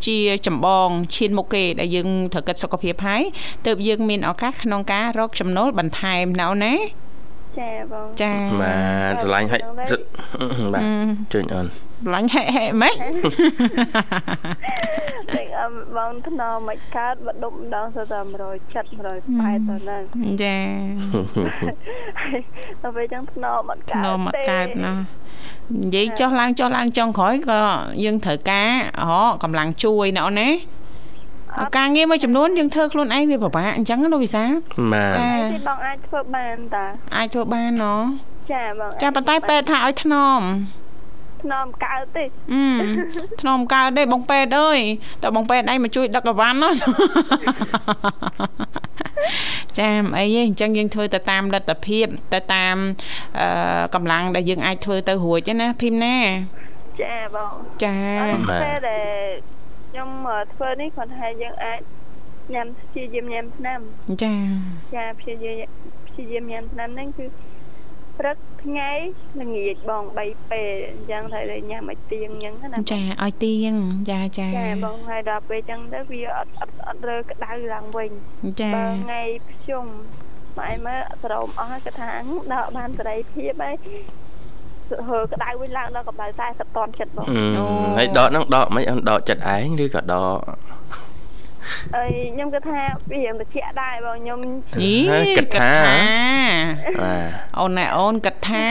[0.06, 3.22] ជាចម្បងឈានមុខគេដែលយើងត្រូវគិតសុខភាពហើយ
[3.66, 6.74] ទើបយើងមានឱកាសក្នុងការរកចំណូលបន្ថែមណៅណា
[7.60, 8.74] ចាបងចាបា
[9.12, 9.60] ទស្រឡាញ់ហើយ
[10.74, 10.84] បាទ
[11.32, 11.66] ជួយអូន
[12.02, 12.94] ស្រឡាញ់ហេហេម៉េច
[15.34, 15.64] តែ
[15.96, 20.02] បងថ្នមមិនកើតបដុំម្ដងទៅតែ170 180ទៅហ្នឹង
[20.42, 20.56] ចា
[22.82, 27.60] ទៅពេលចឹងថ្នមអត់កើតថ្នមអត់កើតណានិយាយចុះឡើងចុះឡើងចុងក្រោយក៏
[28.04, 28.70] យើងត្រូវការ
[29.02, 30.50] អូកម្លាំងជួយណាអូនណា
[31.76, 34.44] ការងារមួយចំនួនយើងធ្វើខ្លួនឯងវាពិបាកអញ្ចឹងលោកវិសា
[34.92, 35.28] បាទចា
[35.68, 36.84] បងអាចធ្វើបានតា
[37.16, 37.84] អាចធ្វើបានណ
[38.52, 40.40] ចាបងចាប៉ុន្តែពេទ្យថាឲ្យថ្នម
[41.42, 42.64] ថ្នមកើតទេអឺ
[43.42, 44.78] ថ្នមកើតទេបងពេទ្យអើយ
[45.22, 46.70] តើបងពេទ្យឯងមកជួយដឹកអវ៉ាន់ណា
[49.78, 52.76] ចាមអីទេអញ្ចឹងយើងធ្វើទៅតាមលទ្ធភាពទៅតាម
[53.40, 56.16] អឺកម្លាំងដែលយើងអាចធ្វើទៅរួចណាភីមណា
[57.02, 57.52] ចាបង
[57.84, 57.96] ចា
[58.50, 59.42] ពេលដែល
[59.90, 60.10] ខ្ញុំ
[60.54, 61.80] ធ្វើនេះគាត់ថាយើងអាច
[62.54, 63.80] ញ៉ាំព្យាយាមញ៉ាំថ្នាំ
[64.22, 64.34] ចា
[64.94, 65.58] ចាព្យាយាម
[66.08, 67.24] ព្យាយាមញ៉ាំថ្នាំហ្នឹងគឺ
[68.18, 68.90] ព្រឹកថ្ងៃ
[69.40, 73.74] ល្ងាចបង3ពេលអញ្ចឹងត្រូវតែញ៉ាំឲ្យទៀងអញ្ចឹងណាចាឲ្យទៀង
[74.10, 78.10] ចាចាចាបងហើយដល់ពេលអញ្ចឹងទៅវាអត់អត់អត់រើក្តៅឡើងវិញ
[78.60, 79.84] ចាបើថ្ងៃភ្ជុំ
[80.58, 82.12] ម៉ែមើលស្រោមអស់គាត់ថា
[82.52, 83.76] ដកបានសេរីភាពហើយ
[85.08, 87.26] ហើក្តៅវិញឡើងដល់កម្ដៅ40តនចិត្តបង
[87.98, 90.38] ហើយដកហ្នឹងដកមិនអូនដកចិត្តឯងឬក៏ដក
[91.96, 94.40] អីខ្ញុំគិតថាវារៀងតិចដែរបងខ្ញុំ
[95.36, 95.72] គិតថា
[97.00, 98.64] បាទអូនណែអូនគិតថា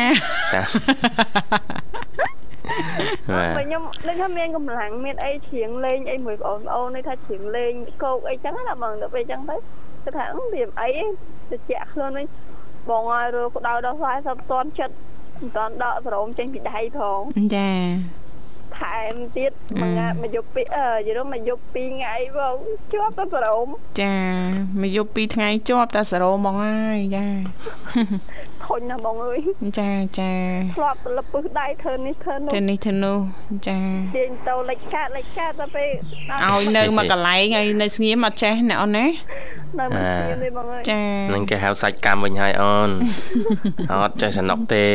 [3.33, 7.73] បាទខ្ញុំដូចថាមានកម្លាំងមានអីជ្រៀងលេងអីមួយបងប្អូននេះថាជ្រៀងលេង
[8.03, 9.55] កោកអីចឹងណាបងទៅពេលចឹងទៅ
[10.03, 10.89] គិតថាវាអី
[11.51, 12.25] តិចខ្លួនវិញ
[12.89, 14.95] បងឲ្យរកដៅដល់40តនចិត្ត
[15.39, 17.19] មិនតាន់ដកសរោមចេញពីដៃផង
[17.55, 17.69] ចា
[18.81, 22.57] ថែមទៀតមួយថ្ងៃមកយប់ពីអឺយល់មកយប់2ថ្ងៃបង
[22.93, 23.67] ជាប់តែសរោម
[24.01, 24.15] ចា
[24.81, 27.25] មកយប់2ថ្ងៃជាប់តែសរោមហ្មងហើយចា
[28.65, 29.39] ធុញណាបងអើយ
[29.79, 30.31] ចាចា
[30.77, 33.17] ធ្លាប់លពឹសដៃធ្វើនេះធ្វើនោះធ្វើនេះធ្វើនោះ
[33.67, 33.77] ចា
[34.17, 35.89] ចេញទៅលិចកាត់លិចកាត់ទៅពេល
[36.43, 39.05] ឲ្យនៅមកកន្លែងឲ្យនៅស្ងៀមអត់ចេះណាអូនណា
[39.79, 41.01] នៅមកស្ងៀមទេបងអើយចា
[41.33, 42.89] នឹងគេហៅសាច់កម្មវិញហើយអូន
[43.93, 44.85] អត់ចេះសំណុកទេ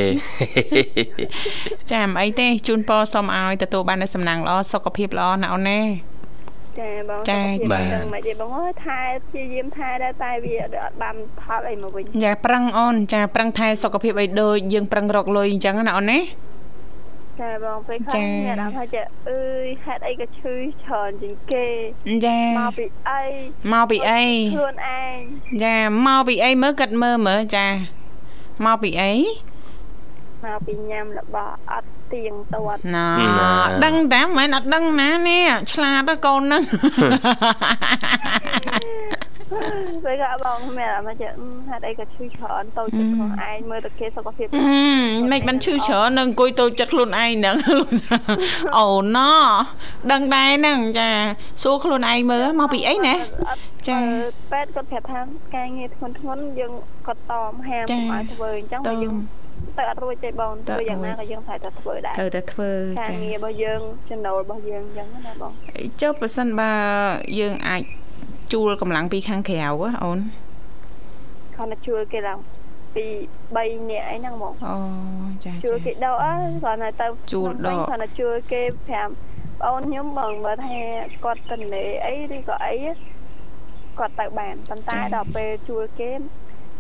[1.93, 5.81] ចាមិនអីទេជូនពរសូមឲ្យទទួលបាននូវសំណាងល្អសុខភាពល្អណាអូនណា
[6.81, 16.21] ចាបងចាបាទមិនទេបងអើយថែព្យាយាមថែដែរតែវាអត់បានផលអីមកវិញចាប្រឹងអូនចាប្រឹងថែសុខភាពឲ្យដូចយើងប្រឹងរកលុយអញ្ចឹងណាអូនណា
[17.41, 21.67] ចាបងពេលខ្លះមានអារម្មណ៍ថាចាអើយហេតុអីក៏ឈឺច្រើនជាងគេ
[22.27, 23.23] ចាមកពីអី
[23.73, 24.23] មកពីអី
[24.55, 25.19] ខ្លួនឯង
[25.65, 27.67] ចាមកពីអីមើលកាត់មើលមើលចា
[28.65, 29.13] មកពីអី
[30.45, 33.09] មកពីញ៉ាំរបស់អត់ ទៀងទាត់ណា
[33.85, 36.63] ដឹងតាមិនអត់ដឹងណានេះឆ្លាតកូនហ្នឹង
[40.05, 41.33] ពេលក៏បងមែនអត់ចេះ
[41.69, 44.47] ហេតុអីក៏ឈឺច្រើនតូចចិត្តខ្លួនឯងមើលទៅគេសុខភាព
[45.33, 47.57] មិនមិនឈឺច្រើននឹងអង្គុយតូចចិត្តខ្លួនឯងហ្នឹង
[48.79, 49.33] អូណោ
[50.13, 51.09] ដឹងដែរហ្នឹងចា
[51.63, 53.15] សួរខ្លួនឯងមើលមកពីអីណា
[53.89, 53.99] ចា
[54.53, 55.21] ពេទ្យគាត់ប្រាប់ថា
[55.55, 56.73] ការងារធ្ងន់ធ្ងរយើង
[57.07, 59.15] គាត់តមហាមកឲ្យធ្វើអញ្ចឹងបើយើង
[59.79, 65.53] ទៅអត់រួចទេបងធ្វើយ៉ាងណាក៏យើងត្រូវតែធ្វើដែរត្រូវតែធ្វើចាការងាររបស់យើង ចំណូលរបស់យើងអញ្ចឹងណាបង
[66.03, 66.73] ចុះបើសិនបើ
[67.41, 67.83] យើងអាច
[68.53, 69.59] ជួលកម្លាំងពីខាងក្រៅ
[70.05, 70.19] អូន
[71.57, 72.39] គាត់ទៅជួលគេឡើង
[72.95, 73.07] ពី
[73.53, 74.77] 3នាក់អីហ្នឹងហ្មងអូ
[75.45, 76.17] ចាជួលគេដក
[76.63, 78.63] គាត់ទៅទៅជួលដកគាត់ទៅជួលគេ
[79.13, 80.77] 5អូនខ្ញុំបងបើថា
[81.25, 82.75] គាត់ទៅលេអីឬក៏អី
[83.99, 86.11] គាត់ទៅបានប៉ុន្តែដល់ពេលជួលគេ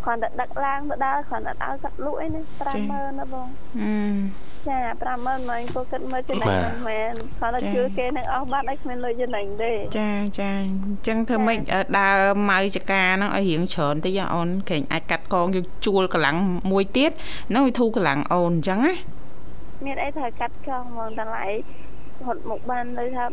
[0.07, 2.41] គ្រាន់តែដឹកឡើងទៅដល់គ្រាន់តែឲ្យគាត់លក់អីណា
[2.81, 3.47] 50000ណាបង
[3.81, 3.93] អឺ
[4.69, 4.79] ចា
[5.15, 11.59] 50000មកពួកគាត់មើលចំណេញមិនមែនគាត់ទៅជឿគេនឹងអស់បាត់អីគ្មានលុយចំណេញទេចាចាអញ្ចឹងធ្វើម៉េច
[11.99, 12.19] ដើរ
[12.51, 16.37] ម៉ៅចកាហ្នឹងឲ្យរៀងច្រើនតិចអូនគេអាចកាត់កងយើងជួលកម្លាំង
[16.71, 17.11] មួយទៀត
[17.51, 18.93] ហ្នឹងវាធូរកម្លាំងអូនអញ្ចឹងណា
[19.85, 21.45] មានអីត្រូវកាត់កងហ្មងតម្លៃ
[22.27, 23.27] ហត់មកបានលើថា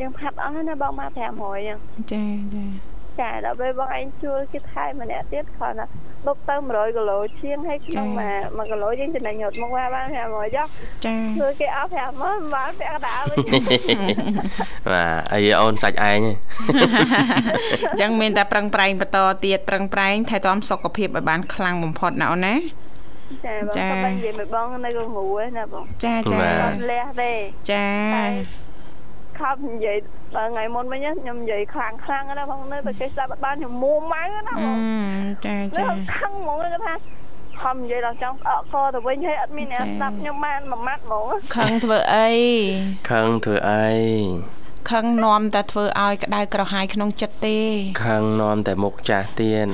[0.00, 1.78] យើងផាត់អស់ណាបងមក500អញ្ចឹង
[2.12, 2.24] ចា
[2.54, 5.86] ចា ចាដល់ពេលបងឯងជួលគេថែម្នាក់ទៀតគ្រាន់តែ
[6.26, 10.66] បុកទៅ100គីឡូជាងហើយក្នុងមួយ1គីឡូយើងចំណេញរត់មកបាន500ចុះ
[11.04, 11.90] ចាគឺគេអស់
[12.22, 13.38] 50000បានពាក់កដាវិញ
[14.92, 22.54] បាទអីអូនសាច់ឯងអញ្ចឹងមានតែប្រឹងប្រែងបន្តទៀតប្រឹងប្រែងថែទាំសុខភាពឲ្យបានខ្លាំងបំផុតណាអូនណា
[23.46, 25.26] ចាបងក៏មិននិយាយមួយបងនៅកងរូ
[25.58, 27.32] ណាបងចាចាអត់លះទេ
[27.70, 27.86] ចា
[29.42, 29.96] ខំនិយាយ
[30.34, 34.76] បើថ្ងៃមុនវិញខ្ញុំនិយាយខ្លាំងខ្លាំងណាបងនៅតែគេស្ដាប់បានខ្ញុំមួម៉ៅណាបង
[35.46, 35.84] ចាចា
[36.18, 36.94] ខឹងហ្មងគេថា
[37.62, 41.26] ខំនិយាយដល់ចង់អកកទៅវិញហើយអត់មានអ្នកស្ដាប់ខ្ញុំបានមួយម៉ាត់ហ្មង
[41.56, 42.30] ខឹងធ្វើអី
[43.10, 43.88] ខឹងធ្វើអី
[44.90, 47.58] ខឹងនាំតែធ្វើឲ្យក្តៅក្រហាយក្នុងចិត្តទេ
[48.06, 49.68] ខឹងនាំតែមុខចាស់ទៀត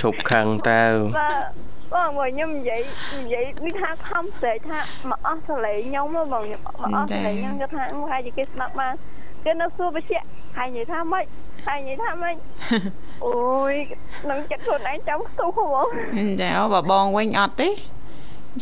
[0.00, 0.82] ឈប់ខឹងទៅ
[1.18, 2.80] បាទ បងបងខ្ញុំនិយាយ
[3.18, 4.78] និយាយនេះថាខំស្រែកថា
[5.10, 8.94] មកអស់សលេងខ្ញុំបងខ្ញុំមកអស់សលេងខ្ញុំគាត់ថាប្រហែលជាគេស្ដាប់បាន
[9.44, 10.18] គេនៅសួរបជា
[10.56, 11.24] ហើយនិយាយថាម៉េច
[11.66, 12.34] ហើយនិយាយថាម៉េច
[13.26, 13.34] អូ
[13.72, 13.74] យ
[14.30, 15.86] នឹងចិត្តខ្លួនឯងចាំខ្ទុះហ្មង
[16.40, 17.70] ចាបើបងវិញអត់ទេ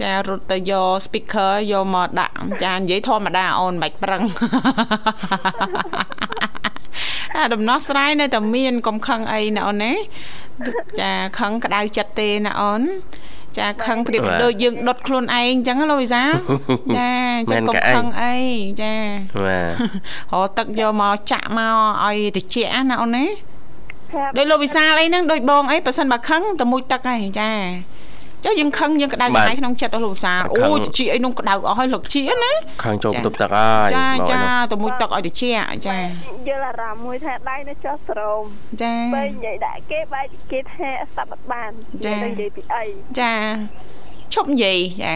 [0.01, 4.23] ចារត់ទៅយក speaker យកមកដាក់ចានិយាយធម្មតាអូនមិនបាច់ប្រឹង
[7.37, 9.93] អាដំណោះស្រាយនៅតែមានកុំខឹងអីណាអូនណា
[11.01, 12.83] ចាខឹងក្តៅចិត្តទេណាអូន
[13.59, 16.23] ចាខឹងប្រៀបដូចយើងដុតខ្លួនឯងអញ្ចឹងលោកវិសា
[16.97, 17.11] ចា
[17.51, 18.35] ចឹងកុំខឹងអី
[18.83, 18.95] ចា
[19.45, 19.73] បាទ
[20.33, 23.25] រកទឹកយកមកចាក់មកឲ្យត្រជាក់ណាអូនណា
[24.37, 27.51] ដោយលោកវិសាអីហ្នឹងដូចបងអីប៉ះសិនបើខឹងទៅមួយទឹកហើយចា
[28.45, 32.53] ចុះយើងខឹងយើងក្តៅក្រហាយក្នុងចិត្តអស់លោកសាអូជីអីនោះក្តៅអស់ហើយលោកជីណា
[32.83, 34.41] ខឹងចូលបន្ទប់ទឹកហើយចាចា
[34.73, 35.97] ទៅមួយទឹកឲ្យត្រជាក់ចា
[36.49, 38.43] យល់អារម្មណ៍មួយថាដៃនៅចុះស្រោម
[38.83, 41.71] ចាពេលនិយាយដាក់គេបែរគេថាស្ដាប់បាន
[42.05, 42.85] ចានិយាយពីអី
[43.21, 43.35] ចា
[44.35, 45.15] ឈប់និយាយចា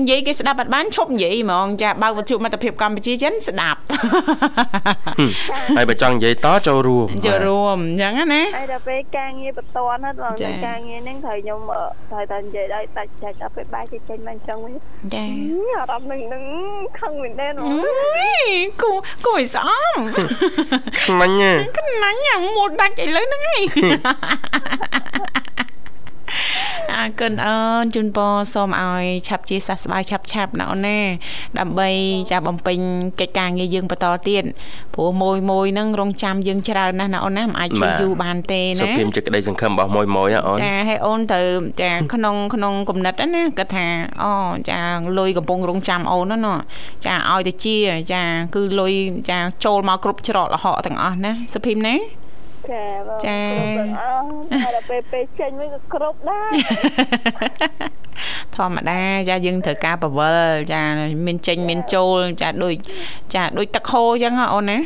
[0.00, 3.80] និយាយគេស្ដាប់អត់បានឈប់និយាយហ្មងចាបើកវិទ្យុមិត្តភាពកម្ពុជាចិនស្ដាប់
[5.76, 10.32] ហើយបើចង់និយាយតចូលរួមចូលរួមអញ្ចឹងណាហើយដល់ពេលការងារបន្ទាន់ហ្នឹងបង
[10.66, 11.60] ការងារហ្នឹងត្រូវខ្ញុំ
[12.10, 14.74] ត្រូវតែនិយាយដល់ដាច់ចាច់ដល់ពេលបាយគេចេញមកអញ្ចឹងវិញ
[15.14, 15.24] ចា
[15.76, 16.44] អារម្មណ៍នឹងនឹង
[16.98, 17.46] ខឹងមែនទេ
[18.82, 18.90] គូ
[19.26, 19.96] គូឲ្យស្អង
[21.04, 23.62] ខ្មាញ់ខ្មាញ់អាមួដាច់ឥឡូវហ្នឹងឯង
[26.98, 30.98] អរគុណអូនជូនពរសូមឲ្យឆាប់ជាសះស្បើយឆាប់ឆាប់ណាអូនណា
[31.58, 31.88] ដើម្បី
[32.30, 32.78] ចាបំពេញ
[33.20, 34.44] កិច្ចការងារយើងបន្តទៀត
[34.94, 41.40] ព្រោះមួយមួយនឹងរងចាំយើងច្រើនណាស់ណាអូនណាមិនអាចជួយយូរបានទេណាសុភីមជាក្តីសង្ឃឹមរបស់មួយមួយអូនចាឲ្យអូនទៅ
[41.82, 43.86] ចាក្នុងក្នុងគំនិតណាគាត់ថា
[44.22, 44.32] អូ
[44.70, 44.78] ចា
[45.18, 46.54] លុយកំពុងរងចាំអូនណា
[47.06, 47.76] ចាឲ្យទៅជា
[48.12, 48.22] ចា
[48.54, 48.92] គឺលុយ
[49.30, 51.96] ចាចូលមកគ្រប់ច្រកលហកទាំងអស់ណាសុភីមណា
[52.72, 53.40] ចាបងចា
[54.00, 54.02] អ
[54.64, 56.50] ស់តែពេលពេលចេញវិញក៏គ្រប់ដែរ
[58.56, 60.38] ធម្មតាចាយើងត្រូវការបវល
[60.72, 60.82] ចា
[61.26, 62.74] មានចេញមានចូលចាដូច
[63.34, 64.78] ចាដូចទឹកហូរអញ្ចឹងអូនណា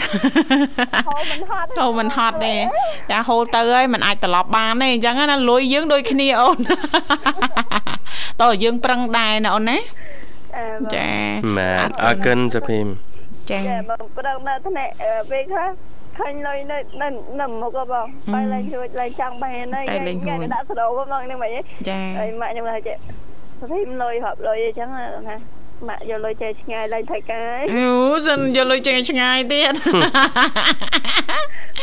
[1.09, 2.55] ហូរមិនហត់ហូរមិនហត់ទេ
[3.11, 6.59] ចាហូរទៅហើយมันអាចត្រឡប់បានទេអញ្ចឹងណាលុយយើងដូចគ្នាអូន
[8.43, 9.79] តើយើងប្រឹងដែរណាអូនណា
[10.95, 11.09] ចា
[11.57, 12.87] បាទអរគុណសុភីម
[13.51, 14.93] ចាបងប្រឹងដល់ថ្នាក់
[15.31, 15.69] ពេលខ្លះ
[16.19, 17.09] ឃើញលុយនៅនៅ
[17.41, 21.51] នៅមុខបងបែរឡើងជួយឡើងចង់បានហើយថ្ងៃដាក់សរោបងនឹងមិន
[21.89, 22.97] ចាហើយម៉ាក់ខ្ញុំថាចេះ
[23.61, 25.07] ស្រីលុយរាប់លុយអញ្ចឹងណា
[25.89, 27.87] ម៉ាក់យកលុយចេះឆ្ងាយឡើងធ្វើការអូ
[28.27, 29.75] សិនយកលុយចេះឆ្ងាយទៀត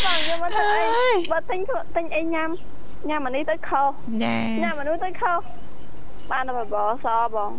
[0.05, 0.85] បងយកមកធ្វើអី
[1.31, 1.59] បើទិញ
[1.95, 2.49] ទិញអីញ៉ាំ
[3.09, 3.87] ញ៉ាំអានេះទៅខុស
[4.23, 5.39] ចាញ៉ាំអានោះទៅខុស
[6.31, 7.51] បានតែបបសបង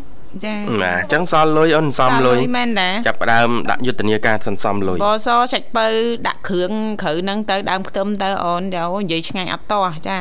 [0.45, 5.89] ចាណាអញ្ចឹងសល់លុយអូនសំលុយមែនតាចាប់ផ្ដើមដាក់យុទ្ធនាការសន្សំលុយបសសាច់បើ
[6.29, 10.19] ដាក់គ្រឿងគ្រូហ្នឹងទៅដើមខ្ទឹមទៅអូនទៅនិយាយឆ្ងាញ់អត់តោះចា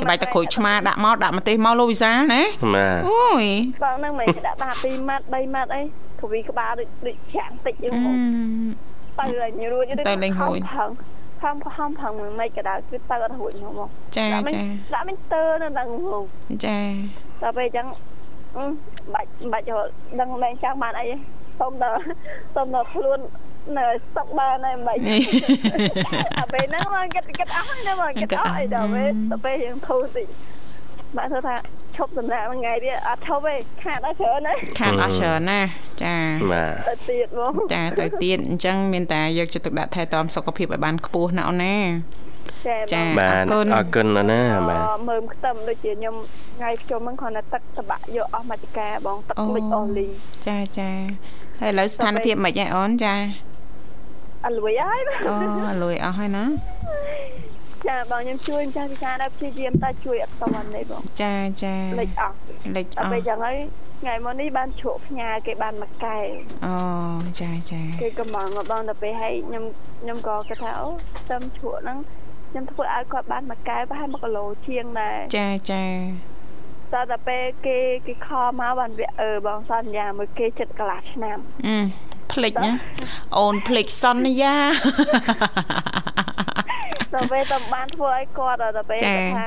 [0.00, 2.42] ច្បាច់តែក្រូចឆ្មាដាក់មកដាក់ម្ទេសមកលោកវិសាណា
[2.74, 3.46] បាទអូយ
[3.82, 5.82] បងហ្នឹងមិនដាក់ដាក់2ម៉ាត់3ម៉ាត់អី
[6.20, 8.16] គវីក្បាលដូចដូចច្រាំងតិចហ្នឹងមក
[9.18, 10.60] ទៅលេងរួចទៅលេងរួច
[11.42, 13.80] ខំខំផឹងមិនក៏ដល់គឺទៅអត់រួចហ្មង
[14.16, 14.62] ចាចា
[14.94, 16.24] ដាក់មិនទើនៅដល់ហ្មង
[16.64, 16.78] ចា
[17.42, 17.86] ដល់ពេលអញ្ចឹង
[19.14, 19.66] បាច់បាច់
[20.20, 21.06] ដឹងលែងចាំបានអី
[21.60, 22.00] សុំដល់
[22.54, 23.18] សុំដល់ខ្លួន
[23.78, 24.98] នៅសុកបានហើយមិន
[26.38, 30.26] អាពេលហ្នឹងមកគិតគិតអស់ហើយណាមកគិតអស់អីដល់ពេលទៅពេលយើងធូរតិច
[31.16, 31.56] បាទធ្វើថា
[31.96, 35.60] ឈប់សម្រាប់មួយថ្ងៃទៀតអត់ឈប់ទេខាតអស់ច្រើនណាខាតអស់ច្រើនណា
[36.02, 36.16] ចា
[36.52, 41.76] បាទទៅទៀតបងចាទៅទៀតអញ្ចឹងមានតែយកចិត្តទុកដាក់ថែទាំសុខភាពឲ្យបានខ្ពស់ណាអូនណា
[42.66, 43.44] ចាបាទ
[43.74, 46.14] អរគុណណាបាទមើមខ្ទឹមដូចជាខ្ញុំ
[46.56, 50.06] ថ្ងៃជុំហ្នឹងគ្រាន់តែទឹកតបាក់យកអស់មកចកាបងទឹកលិចអស់លី
[50.46, 50.90] ចាចា
[51.60, 53.14] ហើយឥឡូវស្ថានភាពមិនហ៎អូនចា
[54.46, 55.34] អលួយហើយអូ
[55.70, 56.44] អលួយអស់ហើយណា
[57.88, 62.34] ចាបងខ្ញុំជួយចាស់ចាដល់ព្យាយាមតែជួយអត់តាន់ទេបងចាចាលិចអស់
[62.76, 63.56] លិចអស់តែចឹងហើយ
[64.00, 66.18] ថ្ងៃមុននេះបានជ្រក់ផ្ញើគេបានមួយកែ
[66.66, 66.74] អូ
[67.40, 68.36] ចាចាគេកំង
[68.70, 69.64] បងទៅពេលឲ្យខ្ញុំ
[70.00, 70.88] ខ្ញុំក៏គាត់ថាអូ
[71.20, 71.98] ស្ទឹមជ្រក់ហ្នឹង
[72.50, 75.84] ខ្ញុំធ្វើឲ្យគាត់បានមួយកែប្រហែល1គីឡូជាងដែរចាចា
[76.94, 78.28] តើដល់ពេលគេគេខ
[78.60, 81.76] មកបានវាអឺបងសន្យាមួយគេចិត្តកន្លះឆ្នាំអឺ
[82.32, 82.72] ភ្លេចណា
[83.38, 84.56] អូនភ្លេចសន្យា
[87.14, 89.46] ដល់ពេលតែបានធ្វើឲ្យគាត់ដល់ពេលថា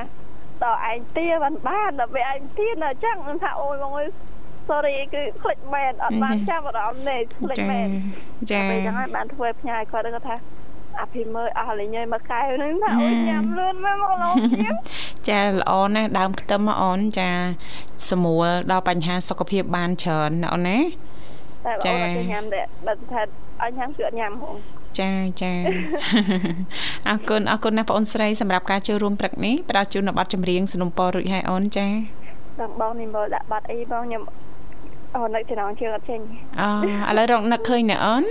[0.64, 4.08] តើឯងទាបានបានដល់ពេលឯងទាអញ្ចឹងខ្ញុំថាអូយបងអើយ
[4.68, 7.88] sorry គឺភ្លេចមែនអត់បានចាប់អារម្មណ៍ទេភ្លេចមែន
[8.50, 10.36] ចាពេលអញ្ចឹងហើយបានធ្វើផ្ញើឲ្យគាត់គាត់ថា
[11.00, 14.74] អាភីមើលអស់លេងមកកែវហ្នឹងថាអូយញ៉ាំលឿនមែនមកឡងទៀត
[15.28, 17.30] ចាល្អណាស់ដើមខ្ទឹមមកអូនចា
[18.08, 20.78] ស្រួលដល់បញ្ហាសុខភាពបានច្រើនណាអូនណា
[21.64, 23.22] តែអូនគេញ៉ាំតែបើថា
[23.62, 24.56] ឲ្យញ៉ាំគឺអត់ញ៉ាំហង
[25.00, 25.52] ចាចា
[27.08, 31.88] អរគុណអរគុណណាស់បងអូនស្រីសម្រាប់ការចូលរួមព្រឹកនេះផ្ដល់ជូននៅប័ណ្ណចម្រៀងสนុំពររួចហើយអូនចា
[32.60, 34.22] ដល់បងនិមលដាក់ប័ណ្ណអីបងខ្ញុំ
[35.16, 36.20] អូននឹកចំណងជើងអត់ចេញ
[36.60, 36.68] អូ
[37.10, 38.24] ឥឡូវរកនឹកឃើញណាអូន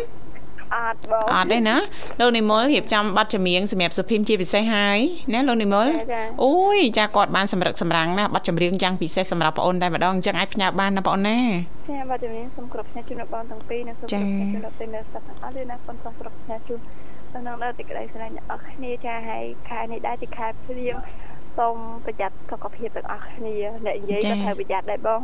[0.76, 1.76] អត់បងអត់ទេណា
[2.20, 5.00] លោកនិមលរៀបចំប័ណ្ណចម្រៀងសម្រាប់សុភីមជាពិសេសហើយ
[5.34, 5.88] ណាលោកនិមល
[6.44, 11.40] អូយចាគាត់បានសម្រឹកសម្រាំងណាប័ណ្ណចម្រៀងយ៉ាងពិសេសសម្រាប់បងអូនតែម្ដងអញ្ចឹងអាចផ្ញើបានណាបងអូនណា
[11.90, 16.80] ចាប័ណ្ណចម្រៀងសូមគ្រប់ផ្ញើជូនបងទាំងពីរនិងសូមគ្រប់ផ្ញើជូនដល់ពេលនៅស្តាប់ទាំងអស់ឬណាបងសូមគ្រប់ផ្ញើជូន
[17.34, 20.96] ដល់នឹងដល់ទីក្តីស្រឡាញ់អស់គ្នាចាហើយខែនេះដែរជាខែព្រៀង
[21.58, 25.20] សូមប្រយ័ត្នសុខភាពទាំងអស់គ្នាអ្នកនិយាយក៏ត្រូវប្រយ័ត្នដែរបង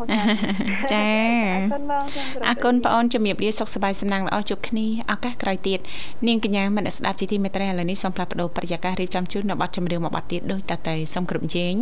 [0.94, 1.08] ចា
[1.54, 2.04] អរគុណបង
[2.48, 5.80] អរគុណបងអូនជំរាបលាសុខសប្បាយសំណាងល្អជួបគ្នាឱកាសក្រោយទៀត
[6.28, 11.76] នាងកញ្ញាមនស្ដាប់ជីទីមេត្រីឥឡូវនេះសូមផ្លាស់ប្ដូរប្រយាកររៀបចំជូននៅប័ណ្ណចម្រៀងមួយប័ណ្ណទៀតដូចតទៅសូមគ្រប់ជេង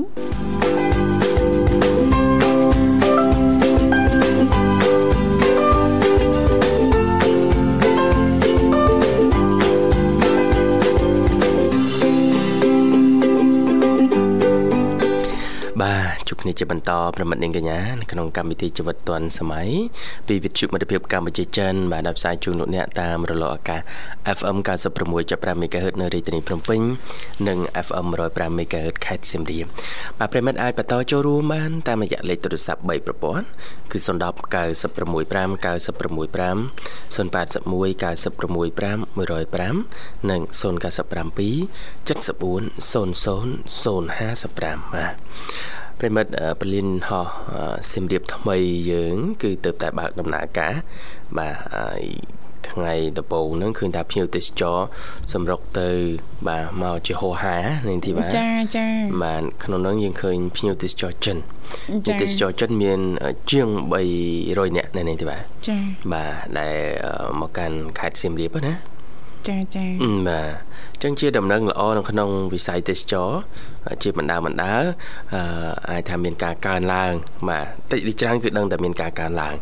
[16.42, 19.70] គ្នាជាបន្តប្រិមិត្តនាងកញ្ញានៅក្នុងកម្មវិធីជីវិតឌွန်សម័យ
[20.28, 23.82] ពីវិទ្យុមិត្តភាពកម្ពុជាចិនបានផ្សាយជូនលោកអ្នកតាមរលកអាកាស
[24.38, 24.58] FM
[25.08, 26.82] 96.5 MHz នៅរាជធានីភ្នំពេញ
[27.48, 29.66] និង FM 105 MHz ខេត្តសៀមរាប
[30.20, 33.46] បាទប្រិមិត្តអាចបន្តចូលរួមបានតាមរយៈលេខទូរស័ព្ទ3ប្រព័ន្ធ
[33.92, 34.10] គឺ010
[34.56, 35.06] 965
[35.66, 36.56] 965
[37.16, 40.64] 081 965 105និង097
[42.08, 43.10] 74 00
[43.84, 45.16] 055បាទ
[46.00, 47.28] ប្រិមិត្តពលានហោះ
[47.92, 48.58] សៀមរាបថ្មី
[48.92, 50.74] យើង គឺទៅតែបើកដំណើរការ
[51.38, 52.04] បាទហើយ
[52.70, 54.78] ថ្ងៃដំបូងហ្នឹងឃើញថាភ្ញៀវទេសចរ
[55.34, 55.90] សម្រុកទៅ
[56.48, 58.88] បាទមកជាហោហានាងធីវ៉ាចាចា
[59.24, 61.38] បាទក្នុងហ្នឹងយើងឃើញភ្ញៀវទេសចរចិន
[62.04, 63.00] ភ្ញៀវទេសចរចិនមាន
[63.52, 63.68] ជាង
[64.24, 65.78] 300នាក់នាងធីវ៉ាចា
[66.14, 66.76] បាទដែល
[67.40, 68.74] មកកាន់ខេត្តសៀមរាបណា
[69.48, 73.30] ចាចាបាទអញ្ចឹងជាដំណឹងល្អនៅក្នុងវិស័យទេសចរ
[74.04, 74.74] ជាបណ្ដាបណ្ដា
[75.90, 77.12] អាចថាមានការកើនឡើង
[77.50, 79.56] បាទតិចឬច្រើនគឺដឹងតែមានការកើនឡើង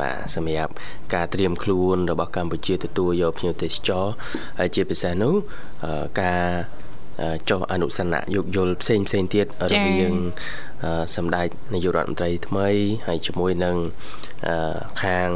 [0.00, 0.72] បាទសម្រាប់
[1.14, 4.04] ការត្រៀមខ្លួនរបស់កម្ពុជាទទួលយកភ្ញៀវទេសចរ
[4.58, 5.34] ហើយជាពិសេសនោះ
[6.22, 6.42] ការ
[7.50, 10.12] ចុះអនុសនៈយោគយល់ផ្សេងផ្សេងទៀតរវាង
[11.16, 12.68] សម្ដេចនាយករដ្ឋមន្ត្រីថ្មី
[13.06, 13.76] ហើយជាមួយនឹង
[15.02, 15.30] ខាង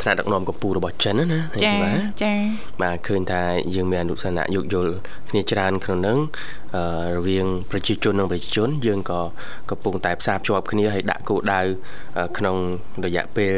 [0.00, 1.74] ថ្នាក់ដឹកនាំកម្ពុជារបស់ចិនណាចា
[2.22, 2.34] ចា
[2.82, 3.42] បាទឃើញថា
[3.74, 4.92] យើងមានអនុសាសនៈយោគយល់
[5.30, 6.18] គ្នាច្រើនក្នុងនឹង
[7.16, 9.20] រវាងប្រជាជននិងប្រជាជន យើងក៏
[9.70, 11.60] កំពុងតែផ្សារភ្ជាប់គ្នាហើយដាក់គោលដៅ
[12.38, 12.56] ក្នុង
[13.04, 13.56] រយៈពេល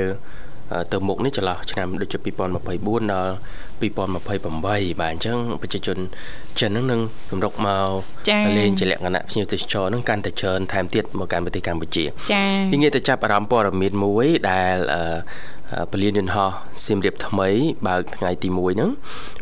[0.92, 3.32] ទៅមុខនេះចន្លោះឆ្នាំដូចជា2024ដល់
[3.80, 5.98] 2028បាទអញ្ចឹងប្រជាជន
[6.60, 14.76] ចិនហ្នឹងនឹងសម្រុកមកលេងជាលក្ខណៈភ្ញៀវទេសចរហ្នឹងកាន់តែច្រើនថែមទៀតមកកាន់ប្រទេសកម្ពុជា ចា៎ងាកទៅចាប់អារម្មណ៍ព័ត៌មានមួយដែល
[15.90, 16.50] ពលានយន្តហោះ
[16.84, 17.48] សៀមរាបថ្មី
[17.86, 18.90] បើកថ្ងៃទី1ហ្នឹង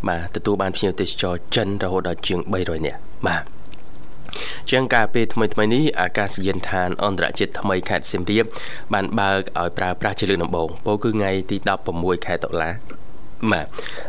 [0.08, 3.42] បាទទទួលបានភ្ញៀវទេសចរចិនរហូតដល់ជាង300នាក់បាទ
[4.70, 8.44] ជាងការពេលថ្មីថ្មីនេះអាកាសយានដ្ឋានអន្តរជាតិថ្មីខេត្តសៀមរាប
[8.92, 11.56] បានបើកឲ្យប្រើប្រាស់ជាលើកដំបូងពោលគឺថ្ងៃទី
[11.92, 12.70] 16ខែតុលា
[13.52, 13.66] បាទ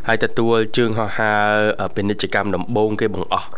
[0.07, 1.49] ហើយទទួលជើងហោះហើរ
[1.95, 3.49] ពាណិជ្ជកម្មដំបូងគេបង្អស់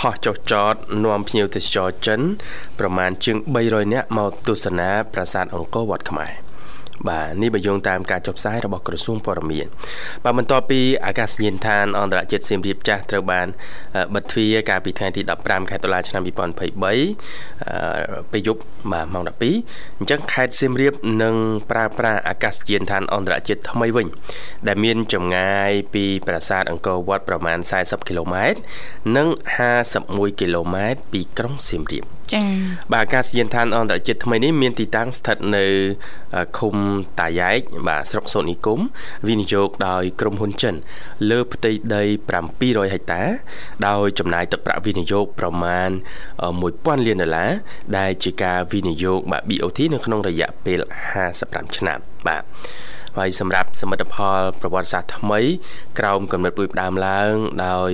[0.00, 2.20] ហោះចុះចតនាំភ្ញៀវទេសចរចិន
[2.78, 3.36] ប្រមាណជាង
[3.66, 6.45] 300នាក់មកទស្សនាប្រាសាទអង្គរវត្តខ្មែរ
[7.10, 9.66] បាទនេះបើយោងតាមការចុះផ្សាយរបស់ក្រសួងព័ត៌មាន
[10.24, 13.46] បាទបន្ទាប់ពីអាកាសយានដ្ឋានអន្តរជាតិសៀមរាបចាស់ត្រូវបាន
[14.14, 18.60] បិទទ្វារកាលពីថ្ងៃទី15ខែតុលាឆ្នាំ2023ពេលយប់
[18.92, 19.30] បាទម៉ោង12
[19.98, 21.34] អញ្ចឹងខេត្តសៀមរាបនឹង
[21.70, 24.06] ប្រើប្រាស់អាកាសយានដ្ឋានអន្តរជាតិថ្មីវិញ
[24.66, 28.58] ដែលមានចម្ងាយពីប្រាសាទអង្គរវត្តប្រមាណ40គីឡូម៉ែត្រ
[29.16, 29.28] និង
[29.84, 32.04] 51គីឡូម៉ែត្រពីក្រុងសៀមរាប
[32.34, 32.46] ចា៎
[32.92, 35.64] បាទអាកាសយានដ្ឋានអន្តរជាតិថ្មីនេះមានទីតាំងស្ថិតនៅ
[36.58, 36.74] ឃុំ
[37.20, 38.80] តាយ៉ែកបាទស្រុកសូត្រនិគម
[39.26, 40.74] វិនិយោគដោយក្រុមហ៊ុនចិន
[41.30, 42.02] លើផ្ទៃដី
[42.48, 43.22] 700ហិកតា
[43.88, 45.90] ដោយចំណាយទឹកប្រាក់វិនិយោគប្រមាណ
[46.48, 47.50] 1000លានដុល្លារ
[47.98, 50.80] ដែលជាការវិនិយោគបាទ BOT នៅក្នុងរយៈពេល
[51.28, 52.44] 55ឆ្នាំបាទ
[53.18, 55.40] ហើយសម្រាប់សមិទ្ធផលប្រវត្តិសាស្ត្រថ្មី
[55.98, 57.32] ក្រោមកំណត់ពួយផ្ដើមឡើង
[57.66, 57.90] ដោយ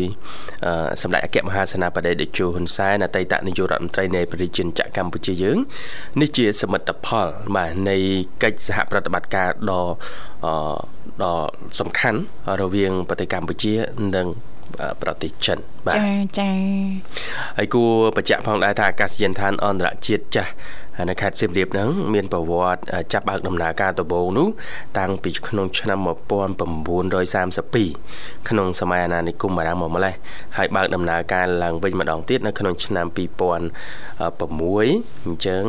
[1.03, 5.59] សម្ដេចអគ្គមហាសេនាបតីតេជោហ៊ុនសែនអតីតនាយករដ្ឋមន្ត្រីនៃប្រជាជនចក្រកម្ពុជាយើង
[6.21, 7.97] នេះជាសមិទ្ធផលបាទនៃ
[8.43, 9.85] កិច្ចសហប្រតិបត្តិការដ៏
[11.23, 11.35] ដ៏
[11.81, 12.21] សំខាន់
[12.63, 13.75] រវាងប្រទេសកម្ពុជា
[14.17, 14.29] និង
[15.03, 16.07] ប្រទេសចិនបាទចា
[16.39, 16.51] ចា
[17.59, 20.53] ហើយគួរបញ្ជាក់ផងដែរថាអាកាសយានដ្ឋានអន្តរជាតិចាស់
[21.09, 22.81] នៅខេត្តសៀមរាបហ្នឹងមានប្រវត្តិ
[23.13, 24.49] ចាប់បើកដំណើរការដំបូងនោះ
[24.99, 26.07] តាំងពីក្នុងឆ្នាំ1932
[28.49, 30.15] ក្នុងសម័យអាណានិគមបារាំងមកម្លេះ
[30.57, 33.17] ហើយបើកដំណើរការឡើងវិញម្ដងទៀតនៅក្នុងឆ្នាំ2006
[35.27, 35.65] អញ្ចឹង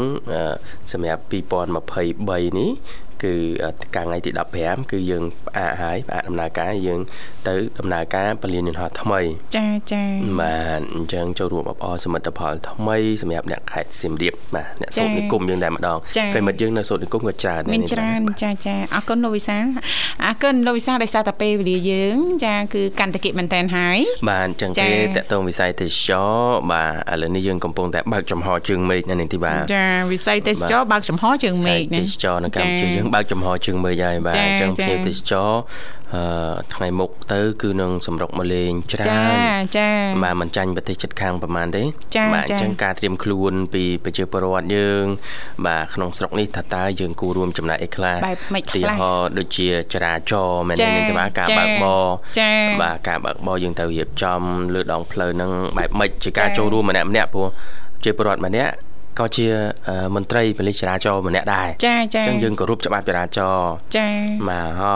[0.92, 2.70] សម្រាប់2023នេះ
[3.24, 3.34] គឺ
[3.96, 7.00] កាលថ្ងៃទី15គឺយើងផ្អាកហើយផ្អាកដំណើរការយើង
[7.48, 9.20] ទៅដំណើរការពលានយន្តហោះថ្មី
[9.58, 10.04] ចាចា
[10.42, 15.98] បាទអញ្ចឹងចូលរួមអបអរសមិទ្ធផលថ្មីសម្រាប់អ្នកខេត្តសៀមរាបបាទអ្នកសូត្រនិគមយើងតែម្ដង
[16.34, 19.64] ប្រិមិត្តយើងនៅសូត្រនិគមក៏ច្រើនដែរមានច្រើនចាចាអរគុណលោកវិសាល
[20.26, 22.16] អរគុណលោកវិសាលដោយសារតែពេលវេលាយើង
[22.46, 23.98] ចាគឺកាន់តែគិតមែនតែនហើយ
[24.30, 26.32] បាទអញ្ចឹងទេតកតងវិស័យទេសចរ
[26.72, 35.52] បាទឥឡូវនេះយើងកំពុងតែបើកចំហជើងមេឃនៅនេះទីបាទចាវិស័យទេសចរបើកចំហជើងមេឃណាទេសចរនៅកម្ពុជាយើងបើកចំហជើងមេឃហើយបាទអញ្ចឹងភ្ញៀវទេសចរ
[36.16, 39.18] អឺថ្ងៃមុខទៅ គឺនឹងសម្រុកមកលេងច្រើនចា
[39.78, 39.90] ចា
[40.24, 41.84] បាទមិនចាញ់ប្រទេសជិតខាងប្រហែលទេ
[42.34, 45.06] បាទអញ្ចឹងការត្រៀមខ្លួនពីប្រជាពលរដ្ឋយើង
[45.66, 48.18] បាទក្នុងស្រុកនេះថាតើយើងគួររួមចំណែកអីខ្លះ
[48.76, 52.04] ទីហោដូចជាចរាចរណ៍មែនទេទេបាទការបើកបរ
[52.82, 54.42] បាទការបើកបរយើងត្រូវរៀបចំ
[54.74, 57.48] លើដងផ្លូវហ្នឹងបែបម៉េចជាការចូលរួមម្នាក់ម្នាក់ព្រោះ
[58.04, 58.74] ជាពលរដ្ឋម្នាក់
[59.20, 59.48] ក៏ជា
[60.16, 64.08] មន្ត្រីប៉ូលីសចរាចរណ៍ម្នាក់ដែរចាចាអញ្ចឹងយើងគោរពច្បាប់ចរាចរណ៍ចា
[64.50, 64.94] បាទហោ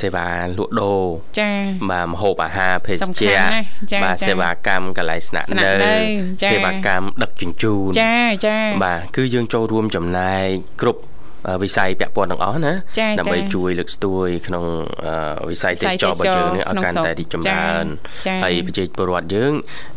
[0.00, 1.02] សេវាលក់ដូរ
[1.38, 1.50] ចា
[1.90, 3.34] បាទម្ហូបអាហារភេសជ្ជៈ
[4.04, 5.72] បាទសេវាកម្មកន្លែងស្នាក់នៅ
[6.50, 10.46] សេវាកម្មដឹកជញ្ជូនចាចាបាទគឺយើងចូលរួមចំណែក
[10.80, 11.00] គ្រប់
[11.62, 12.72] វិស័យពាក់ព័ន្ធទាំងអស់ណា
[13.18, 14.64] ដើម្បីជួយលើកស្ទួយក្នុង
[15.50, 17.86] វិស័យទេសចររបស់យើងនេះឲ្យកាន់តែរីកចម្រើន
[18.44, 19.52] ហើយប្រជាពលរដ្ឋយើង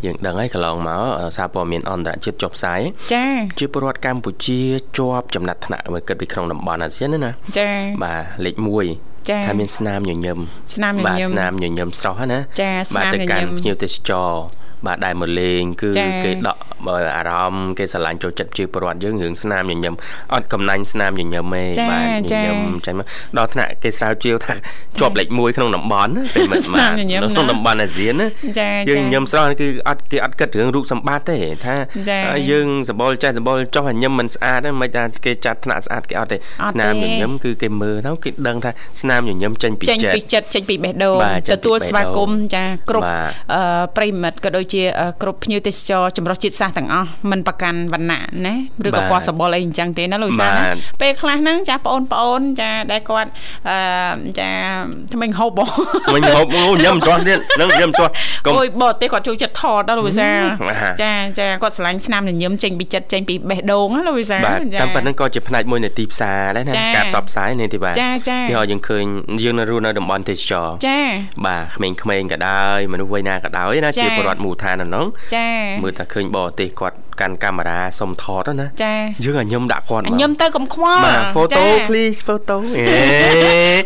[0.06, 1.04] យើងដឹងហើយកន្លងមក
[1.38, 2.82] សារព័ត៌មានអន្តរជាតិចុះផ្សាយ
[3.14, 3.26] ចា
[3.60, 4.60] ជាពលរដ្ឋកម្ពុជា
[4.98, 7.70] ជាប់ចំណាត់ថ្នាក់មើលគិតពីក្នុងតំបន់អាស៊ានណាចា
[8.04, 8.56] បាទលេខ
[8.92, 10.40] 1ចាថាមានស្នាមញញឹម
[10.76, 14.32] ស្នាមញញឹមបាទស្នាមញញឹមស្រស់ណាចាស្នាមញញឹមបាទទៅកាន់ភ្ញៀវទេសចរ
[14.86, 15.90] បាទដែលមកលេងគឺ
[16.24, 16.58] គេដក
[17.16, 19.94] អារម្មណ៍គេស្រឡាញ់ចូលចិត្តជាប្រវត្តិយើងរឿងស្នាមញញឹម
[20.34, 23.08] អត់កំណាញ់ស្នាមញញឹមទេបាទញញឹមចាញ់មក
[23.38, 24.54] ដល់ថ្នាក់គេស្រាវជ្រាវថា
[25.00, 26.92] ជាប់លេខ1ក្នុងតំបន់ពេលមិនបាន
[27.32, 28.28] ក្នុងតំបន់អាស៊ានណា
[28.90, 31.76] យើងញញឹមស្រស់គឺអត់គេអត់គិតរឿងរូបសម្បត្តិទេថា
[32.50, 36.38] យើងសម្បល់ចេះសម្បល់ចុះញញឹមមិនស្អាតមិនថាគេចាត់ថ្នាក់ស្អាតគេអត់ទេ
[36.74, 38.72] ស្នាមញញឹមគឺគេមើលទៅគេដឹងថា
[39.02, 41.18] ស្នាមញញឹមចេញពីចិត្តចេញពីចិត្តចេញពីបេះដូង
[41.54, 43.06] ទទួលស្វាគមន៍ចាគ្រប់
[43.98, 44.84] ប្រិមិត្តក៏ដូចជា
[45.22, 48.56] គ្រប់ភ្ញៀវទេសចរចម្រុះជាតិសាសន៍ទាំងអស់មិនប្រកាន់វណ្ណៈណា
[48.88, 50.64] ឬក៏ពណ៌សម្បុរអីអញ្ចឹងទេណាលោកវិសាណា
[51.02, 53.30] ពេលខ្លះហ្នឹងចាបងប្អូនចាដែលគាត់
[53.70, 53.78] អឺ
[54.40, 54.50] ចា
[55.14, 55.70] ថ្មិញហូបបង
[56.16, 56.48] មិនហូប
[56.84, 58.14] ញ៉ាំស្រស់ទៀតនឹងញ៉ាំស្រស់
[58.60, 60.30] អូយបតទេគាត់ចូលចិត្តថតដល់លោកវិសា
[61.04, 64.44] ចាចាគាត់ស្រឡាញ់ស្នាមញញឹមចេញពីចិត្តចេញពីបេះដូងណាលោកវិសាចា
[64.82, 69.04] តាមប៉ុណ្្នឹងក៏ជាផ្នែកមួយនៃទីផ្សារដែរណាការផ្សព្វផ្សាយនេះទីបាទចាចាទីយើងឃើញ
[69.44, 71.00] យើងនៅរស់នៅតំបន់ទេសចរចា
[71.46, 75.06] បាទក្មេងៗក៏ដោយមនុស្សវ័យណាក៏ដោយណាជាពលរដ្ឋមូលដ្ឋានហ្នឹង
[75.36, 75.48] ចា
[75.84, 78.94] មើលថាឃើញបរទេសគាត់កាន់កាមេរ៉ាសុំថតណាចា
[79.24, 82.88] យើងឲ្យញឹមដាក់គាត់មកញឹមទៅកុំខ្វល់បាទ photo please photo អេ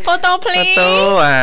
[0.08, 1.36] photo please photo អា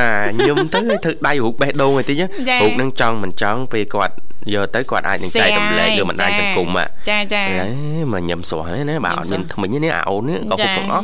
[0.46, 2.22] ញឹមទៅធ្វើដៃរូបបេះដូងឲ្យតិច
[2.62, 4.14] រូបនឹងចង់មិនចង់ពេលគាត់
[4.54, 6.68] យកទៅគាត់អាចនឹងចែករំលែកលើបណ្ដាញសង្គម
[7.08, 7.68] ចាចាអេ
[8.12, 11.02] មកញឹមស្រស់ហ្នឹងណាបាទអត់ញឹមថ្មិញនេះអាអូននេះក៏ហូបទាំងអស់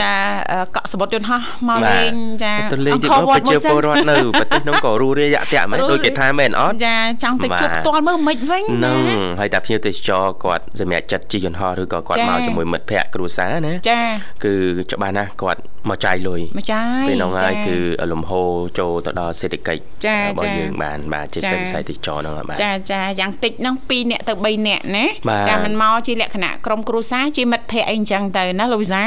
[0.00, 0.12] ចា
[0.74, 2.12] កក់សបុតយន្តហោះមកលេង
[2.44, 8.98] ចាទៅលេងទីនោះប្រជាពលរដ្ឋនៅប្រទេសនោះក៏រੂរាយយៈតាក់មែនដូចគេថាមែនអត់ចាចចង់ទៅជួបផ្ទាល់មើលមិនវិញណាហ្នឹង
[9.40, 13.98] ហើយតែភ្ញៀវទេសចរគាត់សម្រាប់ចិត្តជិះយន្តហោះឬក៏គាត់មកជាមួយមិត្តភ័ក្តិគ្រួសារណាចា
[14.44, 14.54] គឺ
[14.92, 15.60] ច្បាស់ណាស់គាត់
[15.90, 17.76] មកចាយលុយមកចាយពេលនោះហើយគឺ
[18.12, 25.06] លំហូរចូលទៅដល់សេដ្ឋកិច្ចរបស់យើងបានបាទជាវិស័យទេសចរហ្នឹងបាទចាចាយ៉ាងតិចហ្នឹង2នាក់ទៅ3នាក់ណា
[25.48, 29.02] ចាមិនមកជាលក្ខណៈក្រុមគ្រួសារជាមិត្តភ័ក្តិអីអញ្ចឹងទៅណាលោកវិសា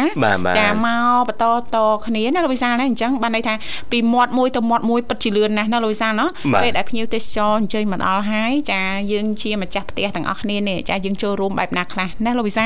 [0.60, 1.46] ចាមកបន្ត
[1.76, 3.54] តគ្នាណាលោកវិសាណាអញ្ចឹងបានន័យថា
[3.92, 6.30] ពីមាត់មួយទៅមាត់មួយពិតជាលឿនណាស់ណាលោកវិសាណោះ
[6.62, 8.82] ពេលដែលភ្ញៀវទេសចរអញ្ជើញមកដល់ហើយចា
[9.12, 12.66] យើងជាម្ចាស់ផ្ទះទាំងអស់គ្នានេះចាយើងចូលរួមបែបណាខ្លះណាលោកវិសា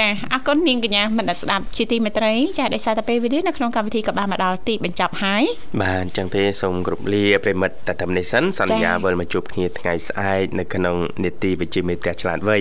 [0.00, 5.42] ចាអរគុណនាងកញ្ញាមិនដែលស្ដាប់ជាទីមេត្រីចាដោយសារតែពេលវេលានៅក្នុងកម្មវិធីក៏បានមកដល់ទីបញ្ចប់ហើយ
[5.82, 12.56] បាទអញ្ចឹងទេសូមគោរពលាប្រិមិត្តតែតែនេះសិនសន្យាវិលមកជួបគ្នាថ្ងៃស្អែកនៅក្នុងនេតិវិជ្ជាមេផ្ទះឆ្លាតវៃ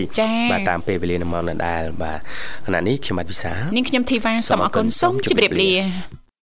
[0.51, 2.19] បាទតាមពេលវេលានៅម៉ោងដដែលបាទ
[2.65, 6.22] ខណៈនេះខ្ញុំបាទវិសានាងខ្ញុំធីវ៉ាសូមអរគុណសូមជម្រាបលា